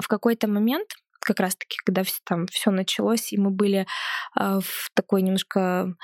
в 0.01 0.09
какой-то 0.09 0.49
момент, 0.49 0.89
как 1.27 1.41
раз-таки, 1.41 1.77
когда 1.85 2.03
вс- 2.03 2.21
там 2.25 2.47
все 2.47 2.71
началось, 2.71 3.33
и 3.33 3.39
мы 3.39 3.51
были 3.51 3.87
а, 4.35 4.61
в 4.61 4.91
такой 4.95 5.23
немножко 5.23 5.95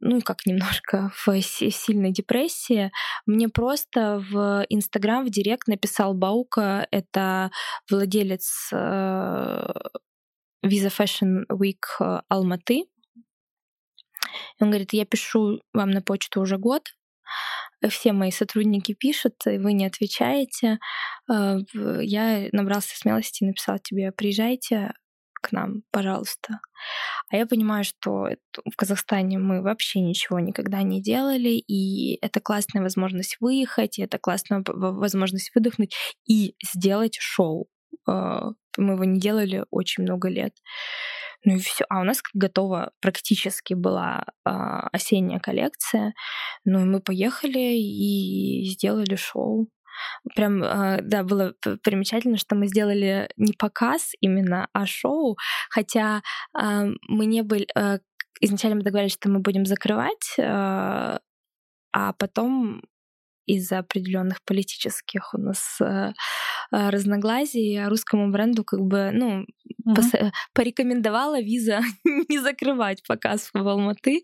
ну, 0.00 0.20
как 0.22 0.46
немножко 0.46 1.10
в 1.16 1.40
си- 1.42 1.70
сильной 1.70 2.12
депрессии, 2.12 2.92
мне 3.26 3.48
просто 3.48 4.24
в 4.30 4.64
Инстаграм, 4.68 5.24
в 5.24 5.30
Директ 5.30 5.66
написал 5.66 6.14
Баука, 6.14 6.86
это 6.92 7.50
владелец 7.90 8.70
э, 8.72 9.72
Visa 10.64 10.90
Fashion 10.90 11.44
Week 11.50 11.82
э, 12.00 12.20
Алматы. 12.28 12.84
Он 14.60 14.68
говорит, 14.68 14.92
я 14.92 15.04
пишу 15.04 15.60
вам 15.72 15.90
на 15.90 16.02
почту 16.02 16.40
уже 16.40 16.56
год, 16.56 16.82
все 17.88 18.12
мои 18.12 18.30
сотрудники 18.30 18.94
пишут, 18.94 19.34
и 19.46 19.58
вы 19.58 19.72
не 19.72 19.86
отвечаете. 19.86 20.78
В- 21.28 22.00
Я 22.00 22.48
набрался 22.52 22.96
смелости 22.96 23.44
и 23.44 23.46
написал 23.46 23.78
тебе, 23.78 24.12
приезжайте 24.12 24.92
к 25.42 25.52
нам, 25.52 25.82
пожалуйста. 25.90 26.60
А 27.30 27.36
я 27.36 27.46
понимаю, 27.46 27.84
что 27.84 28.28
в 28.64 28.76
Казахстане 28.76 29.38
мы 29.38 29.62
вообще 29.62 30.00
ничего 30.00 30.40
никогда 30.40 30.82
не 30.82 31.02
делали, 31.02 31.50
и 31.50 32.18
это 32.24 32.40
классная 32.40 32.82
возможность 32.82 33.36
выехать, 33.40 33.98
и 33.98 34.02
это 34.02 34.18
классная 34.18 34.62
возможность 34.66 35.50
выдохнуть 35.54 35.94
и 36.26 36.54
сделать 36.64 37.16
шоу. 37.20 37.68
Э, 38.08 38.40
Мы 38.78 38.94
его 38.94 39.04
не 39.04 39.20
делали 39.20 39.64
очень 39.70 40.02
много 40.04 40.28
лет. 40.28 40.52
Ну 41.44 41.56
и 41.56 41.58
все. 41.58 41.84
А 41.88 42.00
у 42.00 42.04
нас 42.04 42.20
готова 42.32 42.92
практически 43.00 43.74
была 43.74 44.24
а, 44.44 44.88
осенняя 44.88 45.40
коллекция. 45.40 46.14
Ну 46.64 46.80
и 46.80 46.84
мы 46.84 47.00
поехали 47.00 47.76
и 47.76 48.64
сделали 48.70 49.14
шоу. 49.16 49.68
Прям, 50.34 50.62
а, 50.64 50.98
да, 51.02 51.22
было 51.22 51.54
примечательно, 51.82 52.38
что 52.38 52.56
мы 52.56 52.66
сделали 52.66 53.28
не 53.36 53.52
показ 53.52 54.12
именно, 54.20 54.68
а 54.72 54.86
шоу. 54.86 55.36
Хотя 55.70 56.22
а, 56.54 56.86
мы 57.08 57.26
не 57.26 57.42
были... 57.42 57.66
Изначально 58.40 58.76
мы 58.76 58.82
договорились, 58.82 59.14
что 59.14 59.30
мы 59.30 59.38
будем 59.38 59.64
закрывать, 59.64 60.36
а 60.38 61.20
потом 62.18 62.82
из-за 63.46 63.78
определенных 63.78 64.42
политических 64.44 65.34
у 65.34 65.38
нас 65.38 65.78
э, 65.80 65.84
э, 65.84 66.12
разногласий 66.70 67.84
русскому 67.86 68.30
бренду 68.30 68.64
как 68.64 68.80
бы, 68.80 69.10
ну, 69.12 69.46
Мгм. 69.84 69.96
пос- 69.96 70.16
э, 70.16 70.30
порекомендовала 70.54 71.40
виза 71.40 71.80
не 72.28 72.38
закрывать 72.38 73.02
показ 73.06 73.50
в 73.52 73.68
Алматы. 73.68 74.22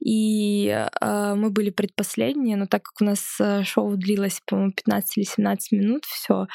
И 0.00 0.68
э, 0.68 1.34
мы 1.34 1.50
были 1.50 1.70
предпоследние, 1.70 2.56
но 2.56 2.66
так 2.66 2.82
как 2.82 3.00
у 3.00 3.04
нас 3.04 3.36
э, 3.40 3.62
шоу 3.64 3.96
длилось, 3.96 4.40
по-моему, 4.46 4.72
15 4.72 5.16
или 5.18 5.24
17 5.24 5.72
минут, 5.72 6.04
все, 6.04 6.46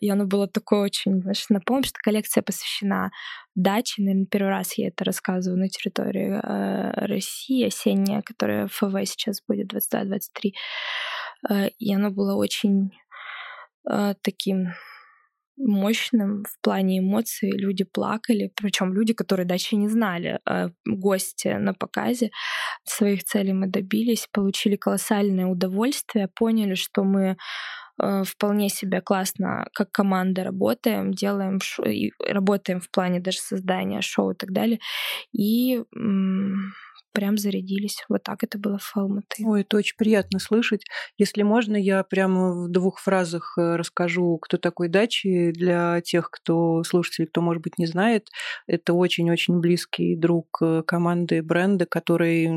и 0.00 0.10
оно 0.10 0.26
было 0.26 0.48
такое 0.48 0.80
очень, 0.80 1.20
знаешь, 1.22 1.44
напомню, 1.48 1.84
что 1.84 1.98
коллекция 2.02 2.42
посвящена 2.42 3.10
даче, 3.54 4.02
наверное, 4.02 4.26
первый 4.26 4.48
раз 4.50 4.76
я 4.78 4.88
это 4.88 5.04
рассказываю 5.04 5.60
на 5.60 5.68
территории 5.68 6.40
э, 6.42 7.06
России, 7.06 7.64
осенняя, 7.66 8.22
которая 8.22 8.66
в 8.66 8.72
ФВ 8.72 8.94
сейчас 9.04 9.40
будет 9.46 9.72
22-23. 9.72 10.52
Э, 11.50 11.68
и 11.78 11.94
оно 11.94 12.10
было 12.10 12.34
очень 12.34 12.92
э, 13.90 14.14
таким 14.22 14.68
мощным 15.58 16.44
в 16.44 16.60
плане 16.62 16.98
эмоций. 17.00 17.50
Люди 17.52 17.84
плакали, 17.84 18.50
причем 18.56 18.92
люди, 18.94 19.12
которые 19.12 19.46
дачи 19.46 19.74
не 19.76 19.88
знали. 19.88 20.40
Э, 20.48 20.70
Гости 20.86 21.48
на 21.48 21.74
показе 21.74 22.30
своих 22.84 23.24
целей 23.24 23.52
мы 23.52 23.66
добились, 23.68 24.28
получили 24.32 24.76
колоссальное 24.76 25.46
удовольствие, 25.46 26.28
поняли, 26.34 26.74
что 26.74 27.04
мы 27.04 27.36
э, 28.02 28.24
вполне 28.24 28.68
себя 28.68 29.00
классно 29.00 29.66
как 29.74 29.92
команда 29.92 30.44
работаем, 30.44 31.12
делаем 31.12 31.60
шо- 31.60 31.84
и 31.84 32.12
работаем 32.20 32.80
в 32.80 32.90
плане 32.90 33.20
даже 33.20 33.38
создания 33.38 34.00
шоу 34.02 34.32
и 34.32 34.34
так 34.36 34.52
далее. 34.52 34.80
И 35.32 35.82
м, 35.96 36.72
прям 37.12 37.38
зарядились. 37.38 38.04
Вот 38.08 38.22
так 38.22 38.42
это 38.42 38.58
было 38.58 38.78
в 38.78 38.96
Алматы. 38.96 39.44
Ой, 39.44 39.62
это 39.62 39.76
очень 39.76 39.96
приятно 39.96 40.38
слышать. 40.38 40.82
Если 41.18 41.42
можно, 41.42 41.76
я 41.76 42.02
прямо 42.04 42.64
в 42.64 42.68
двух 42.70 42.98
фразах 43.00 43.54
э, 43.58 43.76
расскажу, 43.76 44.38
кто 44.38 44.56
такой 44.56 44.88
Дачи 44.88 45.52
для 45.52 46.00
тех, 46.02 46.30
кто 46.30 46.82
слушателей, 46.84 47.28
кто, 47.28 47.40
может 47.40 47.62
быть, 47.62 47.78
не 47.78 47.86
знает. 47.86 48.28
Это 48.66 48.94
очень-очень 48.94 49.60
близкий 49.60 50.16
друг 50.16 50.58
э, 50.62 50.82
команды 50.86 51.42
бренда, 51.42 51.86
который 51.86 52.48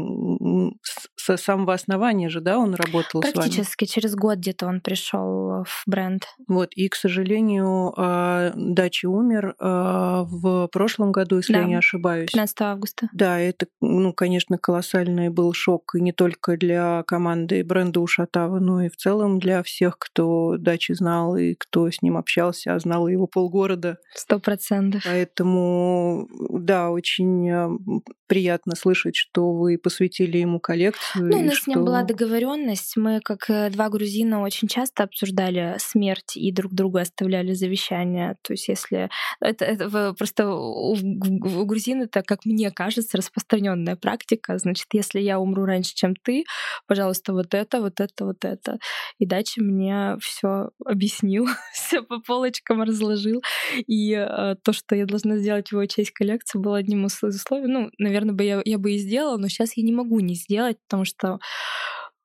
с 1.16 1.38
самого 1.38 1.74
основания 1.74 2.30
же, 2.30 2.40
да, 2.42 2.58
он 2.60 2.76
работал 2.76 3.22
с 3.22 3.26
вами. 3.26 3.34
Практически 3.34 3.86
через 3.86 4.16
год 4.16 4.38
где-то 4.38 4.68
он 4.68 4.80
пришел 4.82 5.64
в 5.64 5.84
бренд. 5.88 6.28
Вот, 6.48 6.72
и, 6.76 6.88
к 6.88 6.96
сожалению, 6.96 7.94
а, 7.98 8.52
Дачи 8.56 9.06
умер 9.08 9.56
а, 9.60 10.24
в 10.24 10.68
прошлом 10.72 11.12
году, 11.12 11.38
если 11.38 11.54
Да. 11.54 11.60
я 11.62 11.66
не 11.66 11.76
ошибаюсь. 11.76 12.32
15 12.32 12.62
августа. 12.62 13.10
Да, 13.14 13.40
это, 13.40 13.66
ну, 13.82 14.14
конечно, 14.14 14.58
колоссальный 14.58 15.30
был 15.30 15.54
шок 15.54 15.96
и 15.96 16.02
не 16.02 16.12
только 16.12 16.58
для 16.58 17.04
команды 17.08 17.64
бренда 17.64 18.00
Ушатава, 18.02 18.60
но 18.60 18.84
и 18.84 18.90
в 18.90 18.96
целом 18.98 19.40
для 19.40 19.64
всех, 19.64 19.98
кто 19.98 20.58
Дачи 20.58 20.92
знал 20.94 21.36
и 21.38 21.56
кто 21.56 21.90
с 21.90 22.02
ним 22.02 22.18
общался, 22.18 22.76
а 22.76 22.80
знал 22.80 23.08
его 23.08 23.26
полгорода. 23.28 23.98
Сто 24.14 24.40
процентов. 24.40 25.04
Поэтому, 25.06 26.28
да, 26.52 26.92
очень 26.92 27.50
м, 27.50 28.02
приятно 28.28 28.76
слышать, 28.76 29.16
что 29.16 29.54
вы 29.54 29.78
посвятили 29.78 30.38
ему 30.38 30.60
коллекцию. 30.76 31.26
Ну, 31.32 31.40
у 31.40 31.44
нас 31.44 31.56
что... 31.56 31.64
с 31.64 31.68
ним 31.68 31.86
была 31.86 32.04
договоренность. 32.04 32.98
Мы, 32.98 33.20
как 33.22 33.50
э, 33.50 33.70
два 33.70 33.90
грузина, 33.90 34.42
очень 34.42 34.68
часто 34.68 35.04
обсуждали 35.04 35.76
смерть 35.80 36.36
и 36.36 36.52
друг 36.52 36.74
другу 36.74 36.98
оставляли 36.98 37.54
завещание. 37.54 38.36
То 38.42 38.54
есть, 38.54 38.68
если 38.68 39.10
это, 39.40 39.66
это 39.66 40.14
просто 40.14 40.50
у, 40.50 40.94
у 40.94 41.66
грузин 41.66 42.04
это, 42.04 42.22
как 42.24 42.46
мне 42.46 42.72
кажется, 42.72 43.18
распространенная 43.18 43.96
практика. 43.96 44.58
Значит, 44.58 44.88
если 44.94 45.20
я 45.20 45.40
умру 45.40 45.66
раньше, 45.66 45.94
чем 45.96 46.16
ты, 46.16 46.44
пожалуйста, 46.88 47.34
вот 47.34 47.54
это, 47.54 47.82
вот 47.82 48.00
это, 48.00 48.26
вот 48.26 48.44
это. 48.44 48.78
И 49.20 49.26
дальше 49.26 49.62
мне 49.62 50.18
все 50.20 50.70
объяснил, 50.84 51.48
все 51.74 52.02
по 52.02 52.20
полочкам 52.20 52.82
разложил. 52.82 53.42
И 53.88 54.14
э, 54.14 54.56
то, 54.64 54.74
что 54.74 54.96
я 54.96 55.06
должна 55.06 55.38
сделать 55.38 55.70
в 55.70 55.72
его 55.74 55.86
честь 55.86 56.12
коллекцию, 56.12 56.62
было 56.62 56.78
одним 56.78 57.06
из 57.06 57.22
условий. 57.24 57.68
Ну, 57.68 57.90
наверное, 57.98 58.34
бы 58.34 58.44
я, 58.44 58.62
я 58.66 58.78
бы 58.78 58.94
и 58.94 58.98
сделала, 58.98 59.38
но 59.38 59.48
сейчас 59.48 59.78
я 59.78 59.84
не 59.84 59.94
могу 59.94 60.20
не 60.20 60.36
сделать, 60.36 60.65
потому 60.74 61.06
что 61.06 61.40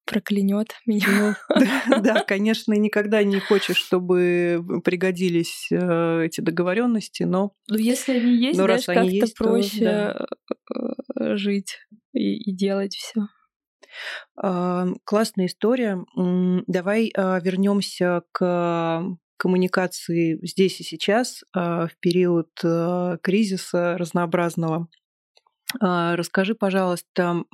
проклянет 0.05 0.75
меня. 0.87 1.37
Ну, 1.87 2.03
да, 2.03 2.23
конечно, 2.27 2.73
никогда 2.73 3.23
не 3.23 3.39
хочешь, 3.39 3.77
чтобы 3.77 4.63
пригодились 4.85 5.69
э, 5.71 6.25
эти 6.25 6.41
договоренности, 6.41 7.23
но. 7.23 7.53
Ну, 7.69 7.77
если 7.77 8.19
они 8.19 8.37
есть, 8.37 8.59
но 8.59 8.65
знаешь, 8.65 8.87
как-то 8.87 9.35
проще 9.37 9.79
то, 9.79 10.27
да. 10.69 10.95
Э, 11.21 11.37
жить 11.37 11.79
и, 12.13 12.37
и 12.37 12.53
делать 12.53 12.95
все. 12.95 13.27
Классная 15.05 15.47
история. 15.47 16.05
Давай 16.67 17.11
а, 17.17 17.41
вернемся 17.41 18.23
к 18.33 19.03
коммуникации 19.37 20.39
здесь 20.47 20.81
и 20.81 20.85
сейчас 20.85 21.43
а, 21.53 21.89
в 21.89 21.97
период 21.99 22.51
а, 22.63 23.17
кризиса 23.19 23.99
разнообразного. 23.99 24.89
Расскажи, 25.81 26.55
пожалуйста, 26.55 27.45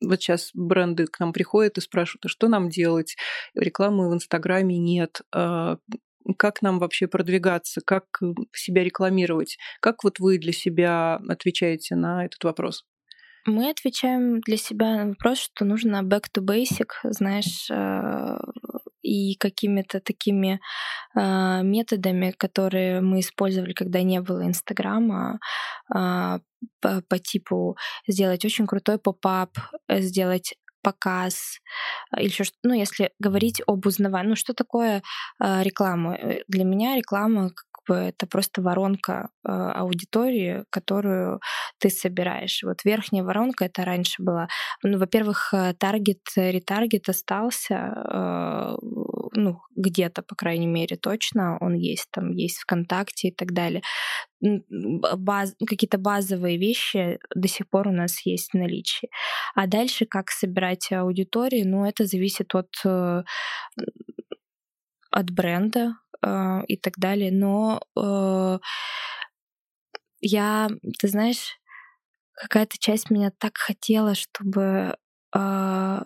вот 0.00 0.20
сейчас 0.20 0.50
бренды 0.54 1.06
к 1.06 1.20
нам 1.20 1.32
приходят 1.32 1.78
и 1.78 1.80
спрашивают, 1.80 2.26
а 2.26 2.28
что 2.28 2.48
нам 2.48 2.68
делать? 2.68 3.16
Рекламы 3.54 4.10
в 4.10 4.14
Инстаграме 4.14 4.78
нет. 4.78 5.20
Как 6.36 6.62
нам 6.62 6.78
вообще 6.78 7.06
продвигаться? 7.06 7.80
Как 7.84 8.04
себя 8.54 8.84
рекламировать? 8.84 9.58
Как 9.80 10.04
вот 10.04 10.18
вы 10.18 10.38
для 10.38 10.52
себя 10.52 11.20
отвечаете 11.28 11.96
на 11.96 12.24
этот 12.24 12.44
вопрос? 12.44 12.84
Мы 13.46 13.70
отвечаем 13.70 14.40
для 14.40 14.56
себя 14.58 14.96
на 14.96 15.08
вопрос, 15.08 15.38
что 15.38 15.64
нужно 15.64 16.02
back 16.02 16.24
to 16.32 16.44
basic, 16.44 16.90
знаешь, 17.04 17.70
э, 17.70 18.36
и 19.02 19.34
какими-то 19.36 20.00
такими 20.00 20.60
э, 21.16 21.62
методами, 21.62 22.32
которые 22.36 23.00
мы 23.00 23.20
использовали, 23.20 23.72
когда 23.72 24.02
не 24.02 24.20
было 24.20 24.46
Инстаграма, 24.46 25.40
э, 25.94 26.38
по, 26.80 27.02
по 27.08 27.18
типу 27.18 27.76
сделать 28.06 28.44
очень 28.44 28.66
крутой 28.66 28.98
поп-ап, 28.98 29.58
сделать 29.88 30.54
показ 30.82 31.60
или 32.16 32.26
еще 32.26 32.44
что 32.44 32.56
ну 32.62 32.74
если 32.74 33.12
говорить 33.18 33.60
об 33.66 33.86
узнавании 33.86 34.30
ну 34.30 34.36
что 34.36 34.54
такое 34.54 35.02
э, 35.42 35.62
реклама? 35.62 36.18
Для 36.48 36.64
меня 36.64 36.96
реклама 36.96 37.50
бы 37.86 37.94
это 37.94 38.26
просто 38.26 38.62
воронка 38.62 39.30
э, 39.44 39.50
аудитории, 39.50 40.64
которую 40.70 41.40
ты 41.78 41.90
собираешь. 41.90 42.62
Вот 42.62 42.84
верхняя 42.84 43.24
воронка 43.24 43.64
это 43.64 43.84
раньше 43.84 44.22
была. 44.22 44.48
Ну, 44.82 44.98
во-первых, 44.98 45.52
э, 45.52 45.74
таргет, 45.74 46.20
ретаргет 46.36 47.08
остался, 47.08 47.74
э, 47.74 48.76
ну, 49.32 49.60
где-то, 49.76 50.22
по 50.22 50.34
крайней 50.34 50.66
мере, 50.66 50.96
точно 50.96 51.58
он 51.60 51.74
есть, 51.74 52.08
там 52.10 52.32
есть 52.32 52.58
ВКонтакте 52.58 53.28
и 53.28 53.34
так 53.34 53.52
далее. 53.52 53.82
Баз, 54.40 55.54
какие-то 55.66 55.98
базовые 55.98 56.56
вещи 56.58 57.18
до 57.34 57.48
сих 57.48 57.68
пор 57.68 57.88
у 57.88 57.92
нас 57.92 58.24
есть 58.24 58.52
в 58.52 58.56
наличии. 58.56 59.10
А 59.54 59.66
дальше 59.66 60.06
как 60.06 60.30
собирать 60.30 60.90
аудиторию, 60.92 61.68
ну, 61.68 61.84
это 61.86 62.06
зависит 62.06 62.54
от 62.54 62.70
от 65.10 65.30
бренда, 65.30 65.96
э, 66.22 66.62
и 66.66 66.76
так 66.76 66.98
далее. 66.98 67.30
Но 67.32 67.80
э, 67.96 68.58
я, 70.20 70.68
ты 70.98 71.08
знаешь, 71.08 71.58
какая-то 72.34 72.78
часть 72.78 73.10
меня 73.10 73.32
так 73.38 73.56
хотела, 73.58 74.14
чтобы 74.14 74.96
э, 75.34 76.02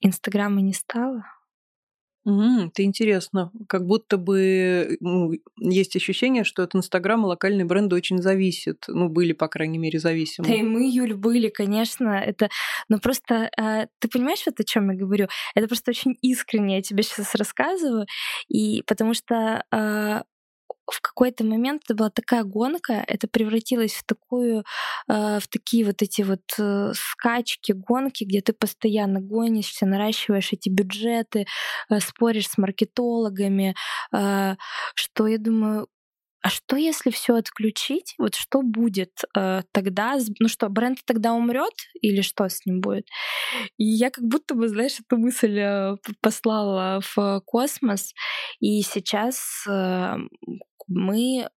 Инстаграма 0.00 0.60
не 0.60 0.74
стало. 0.74 1.24
М, 2.24 2.68
это 2.68 2.84
интересно. 2.84 3.50
Как 3.68 3.84
будто 3.84 4.16
бы 4.16 4.96
ну, 5.00 5.32
есть 5.58 5.96
ощущение, 5.96 6.44
что 6.44 6.62
от 6.62 6.74
Инстаграма 6.74 7.26
локальные 7.26 7.64
бренды 7.64 7.96
очень 7.96 8.18
зависят. 8.22 8.84
Ну, 8.86 9.08
были, 9.08 9.32
по 9.32 9.48
крайней 9.48 9.78
мере, 9.78 9.98
зависимы. 9.98 10.46
Да 10.48 10.54
и 10.54 10.62
мы, 10.62 10.88
Юль, 10.88 11.14
были, 11.14 11.48
конечно. 11.48 12.10
Это, 12.10 12.48
но 12.88 12.98
просто 13.00 13.50
э, 13.58 13.86
ты 13.98 14.08
понимаешь, 14.08 14.42
вот 14.46 14.60
о 14.60 14.64
чем 14.64 14.90
я 14.90 14.96
говорю? 14.96 15.26
Это 15.56 15.66
просто 15.66 15.90
очень 15.90 16.16
искренне 16.22 16.76
я 16.76 16.82
тебе 16.82 17.02
сейчас 17.02 17.34
рассказываю, 17.34 18.06
и 18.48 18.82
потому 18.86 19.14
что 19.14 19.64
э, 19.72 20.22
в 20.90 21.00
какой-то 21.00 21.44
момент 21.44 21.82
это 21.84 21.94
была 21.94 22.10
такая 22.10 22.44
гонка, 22.44 23.04
это 23.06 23.28
превратилось 23.28 23.94
в 23.94 24.04
такую, 24.04 24.64
э, 25.08 25.38
в 25.40 25.48
такие 25.48 25.84
вот 25.84 26.02
эти 26.02 26.22
вот 26.22 26.42
э, 26.58 26.92
скачки, 26.94 27.72
гонки, 27.72 28.24
где 28.24 28.40
ты 28.40 28.52
постоянно 28.52 29.20
гонишься, 29.20 29.86
наращиваешь 29.86 30.52
эти 30.52 30.68
бюджеты, 30.68 31.46
э, 31.90 32.00
споришь 32.00 32.48
с 32.48 32.58
маркетологами, 32.58 33.74
что 34.94 35.26
я 35.26 35.38
думаю, 35.38 35.88
а 36.42 36.50
что 36.50 36.76
если 36.76 37.10
все 37.10 37.36
отключить? 37.36 38.14
Вот 38.18 38.34
что 38.34 38.62
будет 38.62 39.12
э, 39.36 39.62
тогда? 39.70 40.18
Ну 40.40 40.48
что, 40.48 40.68
бренд 40.68 40.98
тогда 41.04 41.34
умрет 41.34 41.72
или 42.00 42.20
что 42.20 42.48
с 42.48 42.66
ним 42.66 42.80
будет? 42.80 43.06
И 43.78 43.84
я 43.84 44.10
как 44.10 44.24
будто 44.24 44.56
бы, 44.56 44.68
знаешь, 44.68 44.98
эту 44.98 45.18
мысль 45.18 45.96
послала 46.20 47.00
в 47.14 47.40
космос, 47.46 48.12
и 48.58 48.82
сейчас 48.82 49.64
мы 50.94 51.48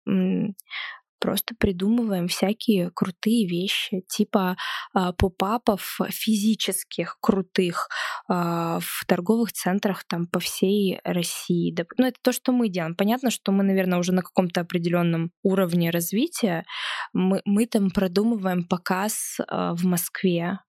просто 1.20 1.56
придумываем 1.58 2.28
всякие 2.28 2.92
крутые 2.92 3.48
вещи, 3.48 4.04
типа 4.08 4.58
э, 4.96 5.12
поп-апов 5.18 6.00
физических 6.10 7.18
крутых 7.20 7.90
э, 8.30 8.34
в 8.34 9.06
торговых 9.08 9.52
центрах 9.52 10.04
там 10.08 10.28
по 10.28 10.40
всей 10.40 11.00
России. 11.04 11.76
Ну, 11.98 12.06
это 12.06 12.18
то, 12.22 12.32
что 12.32 12.52
мы 12.52 12.70
делаем. 12.70 12.96
Понятно, 12.96 13.32
что 13.32 13.52
мы, 13.52 13.64
наверное, 13.64 13.98
уже 13.98 14.12
на 14.12 14.22
каком-то 14.22 14.62
определенном 14.62 15.32
уровне 15.42 15.90
развития. 15.90 16.64
Мы, 17.12 17.42
мы 17.46 17.66
там 17.66 17.90
продумываем 17.90 18.64
показ 18.68 19.38
э, 19.40 19.72
в 19.74 19.84
Москве, 19.84 20.60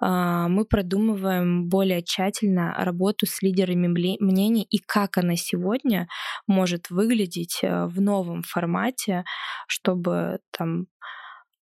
мы 0.00 0.64
продумываем 0.64 1.68
более 1.68 2.02
тщательно 2.02 2.74
работу 2.78 3.26
с 3.26 3.42
лидерами 3.42 3.88
мнений 4.20 4.66
и 4.70 4.78
как 4.78 5.18
она 5.18 5.36
сегодня 5.36 6.08
может 6.46 6.90
выглядеть 6.90 7.60
э, 7.62 7.86
в 7.86 8.00
новом 8.00 8.42
формате, 8.42 9.24
чтобы 9.66 10.38
там, 10.50 10.86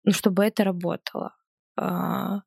ну, 0.04 0.12
чтобы 0.12 0.44
это 0.44 0.64
работало 0.64 1.32
а, 1.76 2.40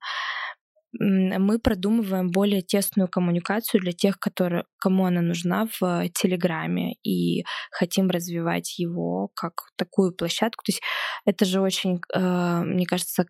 мы 0.99 1.59
продумываем 1.59 2.29
более 2.29 2.61
тесную 2.61 3.07
коммуникацию 3.07 3.81
для 3.81 3.93
тех, 3.93 4.19
которые, 4.19 4.65
кому 4.77 5.05
она 5.05 5.21
нужна 5.21 5.67
в 5.79 6.07
Телеграме, 6.13 6.93
и 7.03 7.45
хотим 7.71 8.09
развивать 8.09 8.77
его 8.77 9.29
как 9.33 9.53
такую 9.75 10.13
площадку. 10.13 10.63
То 10.63 10.71
есть 10.71 10.81
это 11.25 11.45
же 11.45 11.61
очень, 11.61 11.99
э, 12.13 12.63
мне 12.63 12.85
кажется, 12.85 13.25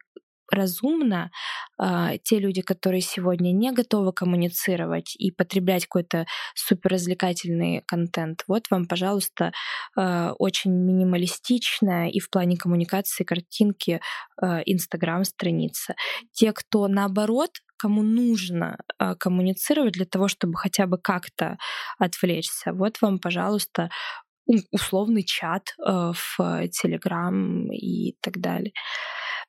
разумно 0.51 1.31
э, 1.81 2.17
те 2.23 2.39
люди, 2.39 2.61
которые 2.61 3.01
сегодня 3.01 3.51
не 3.51 3.71
готовы 3.71 4.13
коммуницировать 4.13 5.15
и 5.15 5.31
потреблять 5.31 5.85
какой-то 5.85 6.25
суперразвлекательный 6.55 7.83
контент, 7.85 8.43
вот 8.47 8.63
вам, 8.69 8.85
пожалуйста, 8.85 9.51
э, 9.97 10.29
очень 10.37 10.71
минималистичная 10.71 12.09
и 12.09 12.19
в 12.19 12.29
плане 12.29 12.57
коммуникации 12.57 13.23
картинки 13.23 14.01
Инстаграм-страница. 14.41 15.95
Те, 16.33 16.51
кто 16.51 16.87
наоборот 16.87 17.51
кому 17.83 18.01
нужно 18.01 18.77
э, 18.97 19.15
коммуницировать 19.15 19.93
для 19.93 20.05
того, 20.05 20.29
чтобы 20.29 20.53
хотя 20.55 20.87
бы 20.87 20.97
как-то 20.97 21.57
отвлечься. 21.99 22.71
Вот 22.71 23.01
вам, 23.01 23.19
пожалуйста, 23.19 23.89
условный 24.71 25.23
чат 25.23 25.75
э, 25.77 26.13
в 26.13 26.67
Телеграм 26.69 27.69
и 27.73 28.15
так 28.21 28.39
далее 28.39 28.71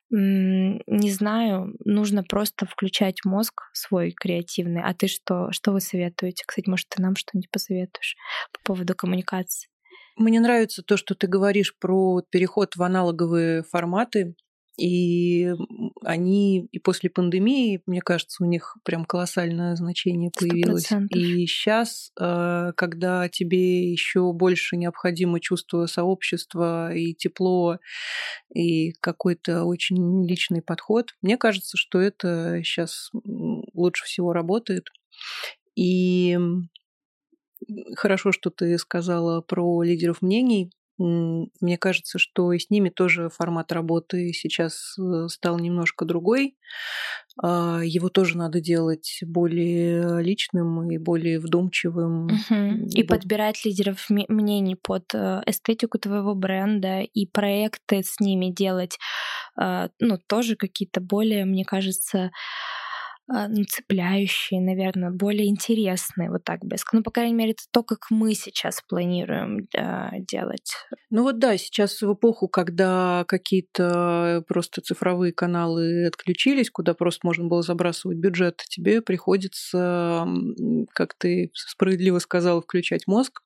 не 0.09 1.11
знаю, 1.11 1.75
нужно 1.83 2.23
просто 2.23 2.65
включать 2.65 3.25
мозг 3.25 3.63
свой 3.73 4.11
креативный. 4.11 4.81
А 4.83 4.93
ты 4.93 5.07
что, 5.07 5.51
что 5.51 5.71
вы 5.71 5.81
советуете? 5.81 6.43
Кстати, 6.45 6.69
может, 6.69 6.87
ты 6.89 7.01
нам 7.01 7.15
что-нибудь 7.15 7.49
посоветуешь 7.51 8.15
по 8.53 8.73
поводу 8.73 8.95
коммуникации? 8.95 9.67
Мне 10.15 10.39
нравится 10.39 10.81
то, 10.83 10.95
что 10.95 11.15
ты 11.15 11.27
говоришь 11.27 11.75
про 11.77 12.21
переход 12.29 12.75
в 12.75 12.83
аналоговые 12.83 13.63
форматы. 13.63 14.35
И 14.77 15.53
они 16.03 16.67
и 16.71 16.79
после 16.79 17.09
пандемии, 17.09 17.81
мне 17.85 18.01
кажется, 18.01 18.43
у 18.43 18.47
них 18.47 18.77
прям 18.83 19.05
колоссальное 19.05 19.75
значение 19.75 20.31
появилось. 20.37 20.91
100%. 20.91 21.07
И 21.09 21.45
сейчас, 21.47 22.11
э, 22.19 22.73
когда 22.75 23.29
тебе 23.29 23.91
еще 23.91 24.33
больше 24.33 24.75
необходимо 24.77 25.39
чувство 25.39 25.85
сообщества 25.85 26.93
и 26.93 27.13
тепло, 27.13 27.79
и 28.53 28.91
какой-то 28.99 29.63
очень 29.63 30.27
личный 30.27 30.61
подход, 30.61 31.11
мне 31.21 31.37
кажется, 31.37 31.77
что 31.77 31.99
это 31.99 32.61
сейчас 32.63 33.11
лучше 33.73 34.05
всего 34.05 34.33
работает. 34.33 34.89
И 35.75 36.37
хорошо, 37.95 38.31
что 38.31 38.49
ты 38.49 38.77
сказала 38.77 39.41
про 39.41 39.83
лидеров 39.83 40.21
мнений. 40.21 40.71
Мне 40.97 41.77
кажется, 41.77 42.19
что 42.19 42.53
и 42.53 42.59
с 42.59 42.69
ними 42.69 42.89
тоже 42.89 43.29
формат 43.29 43.71
работы 43.71 44.31
сейчас 44.31 44.95
э, 44.97 45.27
стал 45.27 45.59
немножко 45.59 46.05
другой. 46.05 46.55
А, 47.41 47.81
его 47.83 48.09
тоже 48.09 48.37
надо 48.37 48.61
делать 48.61 49.19
более 49.25 50.21
личным 50.23 50.89
и 50.89 50.97
более 50.97 51.39
вдумчивым. 51.39 52.27
Угу. 52.27 52.87
И 52.95 53.01
вот. 53.01 53.07
подбирать 53.07 53.65
лидеров 53.65 54.05
мнений 54.09 54.75
под 54.75 55.13
э, 55.13 55.41
эстетику 55.45 55.99
твоего 55.99 56.33
бренда 56.33 57.01
и 57.01 57.25
проекты 57.25 58.01
с 58.03 58.19
ними 58.19 58.51
делать, 58.51 58.97
а, 59.57 59.89
ну, 59.99 60.17
тоже 60.27 60.55
какие-то 60.55 61.01
более, 61.01 61.45
мне 61.45 61.65
кажется, 61.65 62.31
цепляющие, 63.67 64.61
наверное, 64.61 65.09
более 65.09 65.47
интересные, 65.47 66.29
вот 66.29 66.43
так 66.43 66.59
бы 66.61 66.75
Ну, 66.93 67.01
по 67.01 67.11
крайней 67.11 67.33
мере, 67.33 67.51
это 67.51 67.63
то, 67.71 67.83
как 67.83 68.11
мы 68.11 68.35
сейчас 68.35 68.81
планируем 68.87 69.67
э, 69.75 70.19
делать. 70.19 70.73
Ну 71.09 71.23
вот 71.23 71.39
да, 71.39 71.57
сейчас 71.57 72.01
в 72.01 72.13
эпоху, 72.13 72.47
когда 72.47 73.25
какие-то 73.27 74.43
просто 74.47 74.81
цифровые 74.81 75.33
каналы 75.33 76.05
отключились, 76.05 76.69
куда 76.69 76.93
просто 76.93 77.21
можно 77.23 77.45
было 77.45 77.63
забрасывать 77.63 78.17
бюджет, 78.17 78.63
тебе 78.69 79.01
приходится, 79.01 80.27
как 80.93 81.15
ты 81.17 81.49
справедливо 81.53 82.19
сказала, 82.19 82.61
включать 82.61 83.07
мозг, 83.07 83.41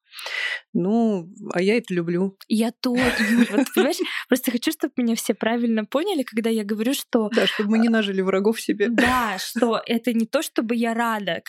ну, 0.73 1.29
а 1.53 1.62
я 1.62 1.77
это 1.77 1.93
люблю. 1.93 2.38
Я 2.47 2.71
тоже. 2.82 3.01
Вот, 3.51 3.67
понимаешь, 3.73 3.97
просто 4.27 4.51
хочу, 4.51 4.71
чтобы 4.71 4.93
меня 4.97 5.15
все 5.15 5.34
правильно 5.34 5.86
поняли, 5.86 6.23
когда 6.23 6.49
я 6.49 6.63
говорю, 6.63 6.93
что... 6.93 7.29
Да, 7.29 7.47
чтобы 7.47 7.71
мы 7.71 7.79
не 7.79 7.89
нажили 7.89 8.21
врагов 8.21 8.62
себе. 8.62 8.89
Да, 8.89 9.38
что 9.39 9.82
это 9.86 10.13
не 10.13 10.25
то, 10.25 10.41
чтобы 10.41 10.75
я 10.75 10.93
рада. 10.93 11.41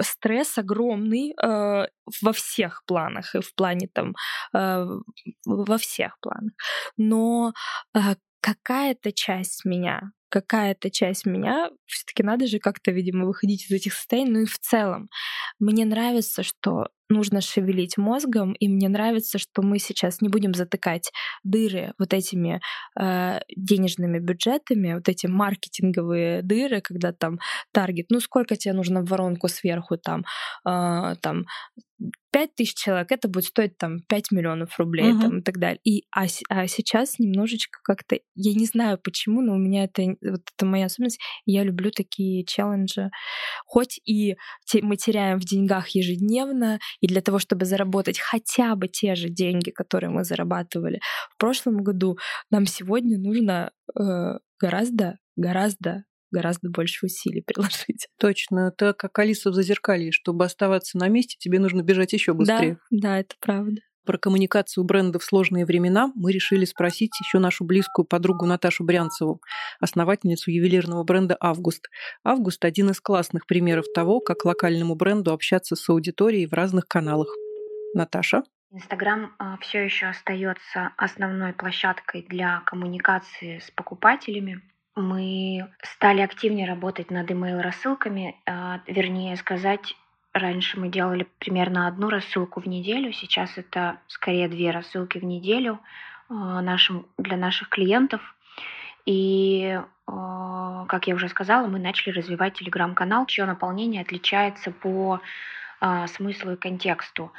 Стресс 0.00 0.58
огромный 0.58 1.34
э, 1.42 1.86
во 2.20 2.32
всех 2.32 2.82
планах, 2.86 3.34
и 3.34 3.40
в 3.40 3.54
плане 3.54 3.88
там... 3.92 4.14
Э, 4.54 4.86
во 5.44 5.78
всех 5.78 6.18
планах. 6.20 6.52
Но 6.96 7.52
э, 7.94 7.98
какая-то 8.40 9.12
часть 9.12 9.64
меня 9.64 10.12
какая-то 10.32 10.90
часть 10.90 11.26
меня, 11.26 11.68
все-таки 11.84 12.22
надо 12.22 12.46
же 12.46 12.58
как-то, 12.58 12.90
видимо, 12.90 13.26
выходить 13.26 13.66
из 13.66 13.70
этих 13.70 13.92
состояний. 13.92 14.30
Ну 14.30 14.40
и 14.40 14.46
в 14.46 14.58
целом, 14.58 15.10
мне 15.58 15.84
нравится, 15.84 16.42
что 16.42 16.88
нужно 17.12 17.40
шевелить 17.40 17.96
мозгом, 17.96 18.52
и 18.54 18.68
мне 18.68 18.88
нравится, 18.88 19.38
что 19.38 19.62
мы 19.62 19.78
сейчас 19.78 20.20
не 20.20 20.28
будем 20.28 20.54
затыкать 20.54 21.10
дыры 21.44 21.92
вот 21.98 22.12
этими 22.12 22.60
э, 22.98 23.40
денежными 23.56 24.18
бюджетами, 24.18 24.94
вот 24.94 25.08
эти 25.08 25.26
маркетинговые 25.26 26.42
дыры, 26.42 26.80
когда 26.80 27.12
там 27.12 27.38
таргет, 27.72 28.06
ну 28.10 28.20
сколько 28.20 28.56
тебе 28.56 28.74
нужно 28.74 29.02
в 29.02 29.08
воронку 29.08 29.48
сверху 29.48 29.96
там, 29.96 30.24
э, 30.66 31.14
там 31.20 31.44
5 32.32 32.54
тысяч 32.54 32.74
человек, 32.74 33.12
это 33.12 33.28
будет 33.28 33.44
стоить 33.44 33.76
там 33.76 34.00
5 34.08 34.32
миллионов 34.32 34.78
рублей 34.78 35.12
угу. 35.12 35.20
там, 35.20 35.38
и 35.38 35.42
так 35.42 35.58
далее. 35.58 35.80
И, 35.84 36.06
а, 36.10 36.24
а 36.48 36.66
сейчас 36.66 37.18
немножечко 37.18 37.78
как-то, 37.84 38.18
я 38.34 38.54
не 38.54 38.64
знаю 38.64 38.98
почему, 38.98 39.42
но 39.42 39.54
у 39.54 39.58
меня 39.58 39.84
это, 39.84 40.02
вот 40.22 40.40
это 40.56 40.66
моя 40.66 40.86
особенность, 40.86 41.20
я 41.44 41.62
люблю 41.62 41.90
такие 41.90 42.44
челленджи. 42.44 43.10
Хоть 43.66 44.00
и 44.06 44.36
те, 44.66 44.80
мы 44.82 44.96
теряем 44.96 45.38
в 45.38 45.44
деньгах 45.44 45.88
ежедневно, 45.88 46.78
и 47.02 47.06
для 47.08 47.20
того, 47.20 47.38
чтобы 47.38 47.66
заработать 47.66 48.18
хотя 48.18 48.74
бы 48.76 48.88
те 48.88 49.14
же 49.14 49.28
деньги, 49.28 49.70
которые 49.70 50.08
мы 50.08 50.24
зарабатывали 50.24 51.00
в 51.30 51.36
прошлом 51.36 51.82
году, 51.82 52.16
нам 52.50 52.64
сегодня 52.64 53.18
нужно 53.18 53.72
э, 53.98 54.38
гораздо, 54.58 55.18
гораздо 55.36 56.04
гораздо 56.30 56.70
больше 56.70 57.04
усилий 57.04 57.42
приложить. 57.42 58.08
Точно, 58.18 58.72
это 58.74 58.94
как 58.94 59.18
Алиса 59.18 59.50
в 59.50 59.54
зазеркалье. 59.54 60.12
Чтобы 60.12 60.46
оставаться 60.46 60.96
на 60.96 61.08
месте, 61.08 61.36
тебе 61.38 61.58
нужно 61.58 61.82
бежать 61.82 62.14
еще 62.14 62.32
быстрее. 62.32 62.78
Да, 62.90 63.10
да, 63.10 63.18
это 63.20 63.34
правда. 63.38 63.82
Про 64.04 64.18
коммуникацию 64.18 64.82
бренда 64.82 65.20
в 65.20 65.24
сложные 65.24 65.64
времена 65.64 66.10
мы 66.16 66.32
решили 66.32 66.64
спросить 66.64 67.12
еще 67.20 67.38
нашу 67.38 67.64
близкую 67.64 68.04
подругу 68.04 68.46
Наташу 68.46 68.82
Брянцеву, 68.82 69.40
основательницу 69.78 70.50
ювелирного 70.50 71.04
бренда 71.04 71.36
«Август». 71.40 71.88
«Август»— 72.24 72.64
один 72.66 72.90
из 72.90 73.00
классных 73.00 73.46
примеров 73.46 73.84
того, 73.94 74.18
как 74.18 74.44
локальному 74.44 74.96
бренду 74.96 75.32
общаться 75.32 75.76
с 75.76 75.88
аудиторией 75.88 76.46
в 76.46 76.52
разных 76.52 76.88
каналах. 76.88 77.28
Наташа? 77.94 78.42
Инстаграм 78.72 79.34
а, 79.38 79.56
все 79.58 79.84
еще 79.84 80.06
остается 80.06 80.92
основной 80.96 81.52
площадкой 81.52 82.26
для 82.28 82.60
коммуникации 82.60 83.58
с 83.58 83.70
покупателями 83.70 84.62
мы 84.94 85.70
стали 85.82 86.20
активнее 86.20 86.66
работать 86.66 87.10
над 87.10 87.30
email-рассылками, 87.30 88.36
а, 88.46 88.80
вернее 88.86 89.36
сказать, 89.36 89.94
раньше 90.32 90.78
мы 90.78 90.88
делали 90.88 91.26
примерно 91.38 91.86
одну 91.86 92.08
рассылку 92.08 92.60
в 92.60 92.66
неделю, 92.66 93.12
сейчас 93.12 93.56
это 93.56 93.98
скорее 94.06 94.48
две 94.48 94.70
рассылки 94.70 95.18
в 95.18 95.24
неделю 95.24 95.80
а, 96.28 96.60
нашим, 96.60 97.06
для 97.18 97.36
наших 97.36 97.68
клиентов. 97.68 98.20
И, 99.04 99.80
а, 100.06 100.86
как 100.86 101.06
я 101.06 101.14
уже 101.14 101.28
сказала, 101.28 101.66
мы 101.66 101.78
начали 101.78 102.12
развивать 102.12 102.54
телеграм-канал, 102.54 103.26
чье 103.26 103.44
наполнение 103.44 104.02
отличается 104.02 104.70
по 104.70 105.20
смыслу 106.06 106.52
и 106.52 106.56
контексту. 106.56 107.32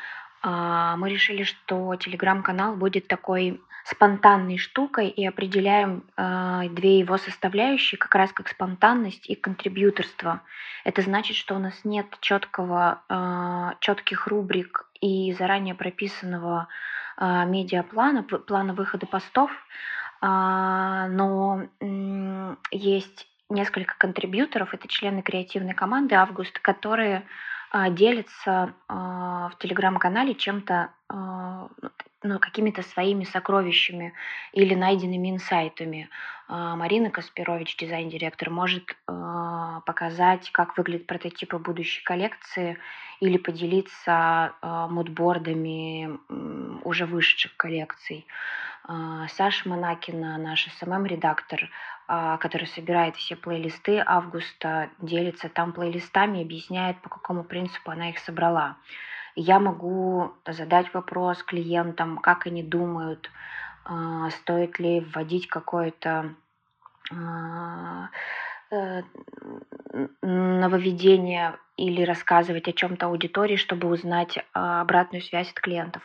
Мы 0.43 1.09
решили, 1.09 1.43
что 1.43 1.95
телеграм-канал 1.95 2.75
будет 2.75 3.07
такой 3.07 3.61
спонтанной 3.85 4.57
штукой 4.57 5.09
и 5.09 5.25
определяем 5.25 6.03
э, 6.15 6.69
две 6.69 6.99
его 6.99 7.17
составляющие, 7.17 7.97
как 7.99 8.15
раз 8.15 8.31
как 8.31 8.47
спонтанность 8.47 9.29
и 9.29 9.35
контрибьюторство. 9.35 10.41
Это 10.83 11.01
значит, 11.01 11.35
что 11.35 11.55
у 11.55 11.59
нас 11.59 11.73
нет 11.83 12.05
четкого, 12.21 13.01
э, 13.09 13.75
четких 13.81 14.27
рубрик 14.27 14.89
и 15.01 15.33
заранее 15.33 15.75
прописанного 15.75 16.67
э, 17.17 17.45
медиаплана, 17.45 18.23
плана 18.23 18.73
выхода 18.73 19.05
постов, 19.05 19.51
э, 19.51 20.25
но 20.25 21.63
э, 21.81 22.55
есть 22.71 23.27
несколько 23.49 23.95
контрибьюторов, 23.97 24.73
это 24.73 24.87
члены 24.87 25.21
креативной 25.21 25.73
команды 25.73 26.15
«Август», 26.15 26.57
которые 26.59 27.23
э, 27.73 27.89
делятся 27.91 28.73
э, 28.87 28.93
в 28.93 29.53
телеграм-канале 29.59 30.35
чем-то 30.35 30.91
э, 31.09 31.67
ну, 32.23 32.39
какими-то 32.39 32.81
своими 32.83 33.25
сокровищами 33.25 34.13
или 34.53 34.75
найденными 34.75 35.29
инсайтами. 35.29 36.09
А, 36.55 36.75
Марина 36.75 37.09
Каспирович, 37.09 37.75
дизайн-директор, 37.77 38.51
может 38.51 38.95
а, 39.07 39.79
показать, 39.87 40.51
как 40.51 40.77
выглядят 40.77 41.07
прототипы 41.07 41.57
будущей 41.57 42.03
коллекции 42.03 42.77
или 43.19 43.37
поделиться 43.37 44.53
а, 44.61 44.87
мудбордами 44.87 46.19
уже 46.83 47.07
вышедших 47.07 47.57
коллекций. 47.57 48.27
Саша 49.29 49.69
Монакина, 49.69 50.37
наш 50.37 50.67
SMM-редактор, 50.77 51.69
который 52.05 52.67
собирает 52.67 53.15
все 53.15 53.37
плейлисты 53.37 54.03
августа, 54.05 54.89
делится 54.99 55.47
там 55.47 55.71
плейлистами, 55.71 56.43
объясняет, 56.43 57.01
по 57.01 57.07
какому 57.07 57.45
принципу 57.45 57.91
она 57.91 58.09
их 58.09 58.19
собрала 58.19 58.75
я 59.35 59.59
могу 59.59 60.33
задать 60.45 60.93
вопрос 60.93 61.41
клиентам, 61.41 62.19
как 62.19 62.45
они 62.45 62.61
думают, 62.61 63.31
стоит 64.29 64.77
ли 64.77 64.99
вводить 64.99 65.47
какое-то 65.47 66.35
а, 67.11 68.09
э, 68.71 69.01
нововведение 70.21 71.57
или 71.77 72.03
рассказывать 72.03 72.67
о 72.67 72.73
чем-то 72.73 73.07
аудитории, 73.07 73.55
чтобы 73.55 73.87
узнать 73.87 74.37
а, 74.53 74.81
обратную 74.81 75.21
связь 75.21 75.51
от 75.51 75.59
клиентов. 75.59 76.01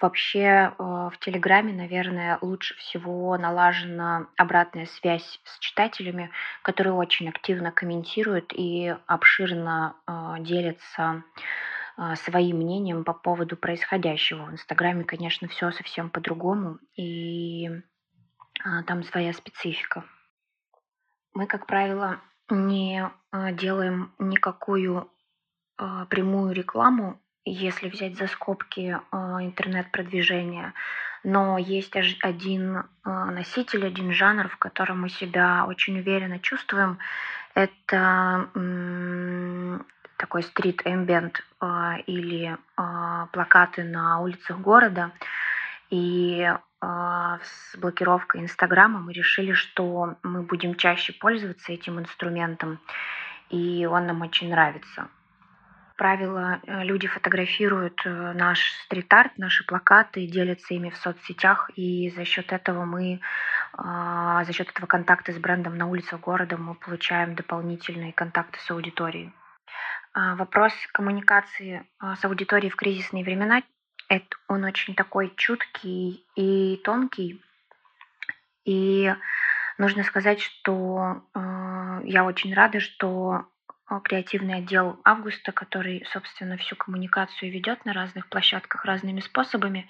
Вообще 0.00 0.72
в 0.78 1.12
Телеграме, 1.20 1.72
наверное, 1.72 2.38
лучше 2.40 2.74
всего 2.76 3.36
налажена 3.36 4.26
обратная 4.36 4.86
связь 4.86 5.40
с 5.44 5.58
читателями, 5.58 6.30
которые 6.62 6.94
очень 6.94 7.28
активно 7.28 7.70
комментируют 7.70 8.52
и 8.54 8.94
обширно 9.06 9.94
делятся 10.40 11.22
а, 11.96 12.16
своим 12.16 12.58
мнением 12.58 13.04
по 13.04 13.12
поводу 13.12 13.56
происходящего. 13.56 14.46
В 14.46 14.52
Инстаграме, 14.52 15.04
конечно, 15.04 15.48
все 15.48 15.70
совсем 15.72 16.10
по-другому, 16.10 16.78
и 16.96 17.70
а, 18.64 18.82
там 18.84 19.02
своя 19.04 19.32
специфика. 19.32 20.04
Мы, 21.34 21.46
как 21.46 21.66
правило, 21.66 22.20
не 22.50 23.10
а, 23.30 23.52
делаем 23.52 24.12
никакую 24.18 25.08
прямую 26.08 26.52
рекламу 26.52 27.22
если 27.44 27.88
взять 27.88 28.16
за 28.16 28.26
скобки 28.28 28.98
интернет-продвижения. 29.12 30.74
Но 31.24 31.58
есть 31.58 31.94
один 32.22 32.84
носитель, 33.04 33.86
один 33.86 34.12
жанр, 34.12 34.48
в 34.48 34.56
котором 34.56 35.02
мы 35.02 35.08
себя 35.08 35.64
очень 35.66 35.98
уверенно 35.98 36.38
чувствуем. 36.38 36.98
Это 37.54 38.48
такой 40.16 40.42
стрит-эмбиент 40.42 41.42
или 42.06 42.56
плакаты 43.32 43.84
на 43.84 44.20
улицах 44.20 44.58
города. 44.58 45.12
И 45.92 46.48
с 46.80 47.76
блокировкой 47.76 48.40
Инстаграма 48.40 48.98
мы 49.00 49.12
решили, 49.12 49.52
что 49.52 50.16
мы 50.22 50.42
будем 50.42 50.74
чаще 50.74 51.12
пользоваться 51.12 51.70
этим 51.70 52.00
инструментом, 52.00 52.80
и 53.50 53.84
он 53.84 54.06
нам 54.06 54.22
очень 54.22 54.48
нравится. 54.48 55.08
Правило, 55.96 56.60
э, 56.62 56.84
люди 56.84 57.06
фотографируют 57.06 58.00
э, 58.06 58.32
наш 58.32 58.72
стрит-арт, 58.84 59.36
наши 59.36 59.64
плакаты, 59.64 60.26
делятся 60.26 60.72
ими 60.74 60.88
в 60.88 60.96
соцсетях, 60.96 61.70
и 61.76 62.10
за 62.16 62.24
счет 62.24 62.52
этого 62.52 62.86
мы, 62.86 63.20
а, 63.74 64.42
за 64.44 64.52
счет 64.52 64.70
этого 64.70 64.86
контакта 64.86 65.32
с 65.32 65.38
брендом 65.38 65.76
на 65.76 65.86
улицах 65.86 66.20
города 66.20 66.56
мы 66.56 66.74
получаем 66.74 67.34
дополнительные 67.34 68.12
контакты 68.14 68.58
с 68.58 68.70
аудиторией. 68.70 69.32
А, 70.14 70.34
вопрос 70.36 70.72
коммуникации 70.92 71.86
а, 71.98 72.16
с 72.16 72.24
аудиторией 72.24 72.70
в 72.70 72.76
кризисные 72.76 73.22
времена 73.22 73.62
это 74.12 74.36
он 74.46 74.64
очень 74.64 74.94
такой 74.94 75.32
чуткий 75.36 76.22
и 76.36 76.76
тонкий. 76.84 77.42
И 78.66 79.12
нужно 79.78 80.04
сказать, 80.04 80.40
что 80.40 81.22
э, 81.34 82.00
я 82.04 82.24
очень 82.24 82.52
рада, 82.52 82.78
что 82.78 83.46
э, 83.90 84.00
креативный 84.04 84.56
отдел 84.56 85.00
Августа, 85.02 85.52
который, 85.52 86.04
собственно, 86.12 86.58
всю 86.58 86.76
коммуникацию 86.76 87.50
ведет 87.50 87.86
на 87.86 87.94
разных 87.94 88.28
площадках 88.28 88.84
разными 88.84 89.20
способами, 89.20 89.88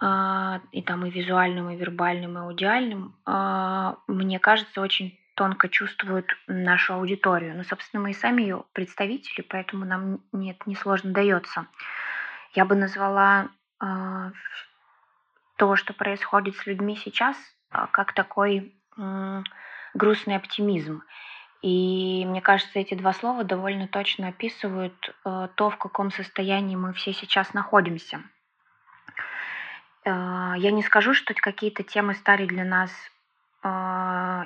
э, 0.00 0.60
и 0.72 0.82
там 0.82 1.06
и 1.06 1.10
визуальным, 1.10 1.70
и 1.70 1.76
вербальным, 1.76 2.36
и 2.36 2.40
аудиальным, 2.40 3.14
э, 3.24 3.94
мне 4.08 4.40
кажется, 4.40 4.80
очень 4.80 5.16
тонко 5.36 5.68
чувствуют 5.68 6.26
нашу 6.48 6.94
аудиторию. 6.94 7.56
Ну, 7.56 7.62
собственно, 7.62 8.02
мы 8.02 8.10
и 8.10 8.14
сами 8.14 8.42
ее 8.42 8.64
представители, 8.72 9.42
поэтому 9.42 9.84
нам 9.84 10.18
нет, 10.32 10.66
несложно 10.66 11.12
дается. 11.12 11.68
Я 12.54 12.66
бы 12.66 12.74
назвала 12.74 13.48
э, 13.80 14.30
то, 15.56 15.76
что 15.76 15.94
происходит 15.94 16.56
с 16.56 16.66
людьми 16.66 16.96
сейчас, 16.96 17.36
э, 17.70 17.86
как 17.92 18.12
такой 18.12 18.74
э, 18.98 19.42
грустный 19.94 20.36
оптимизм. 20.36 21.02
И 21.62 22.24
мне 22.26 22.42
кажется, 22.42 22.78
эти 22.78 22.94
два 22.94 23.12
слова 23.12 23.44
довольно 23.44 23.88
точно 23.88 24.28
описывают 24.28 25.14
э, 25.24 25.48
то, 25.54 25.70
в 25.70 25.78
каком 25.78 26.10
состоянии 26.10 26.76
мы 26.76 26.92
все 26.92 27.14
сейчас 27.14 27.54
находимся. 27.54 28.22
Э, 30.04 30.52
я 30.56 30.70
не 30.72 30.82
скажу, 30.82 31.14
что 31.14 31.32
какие-то 31.34 31.82
темы 31.82 32.14
стали 32.14 32.46
для 32.46 32.64
нас 32.64 32.90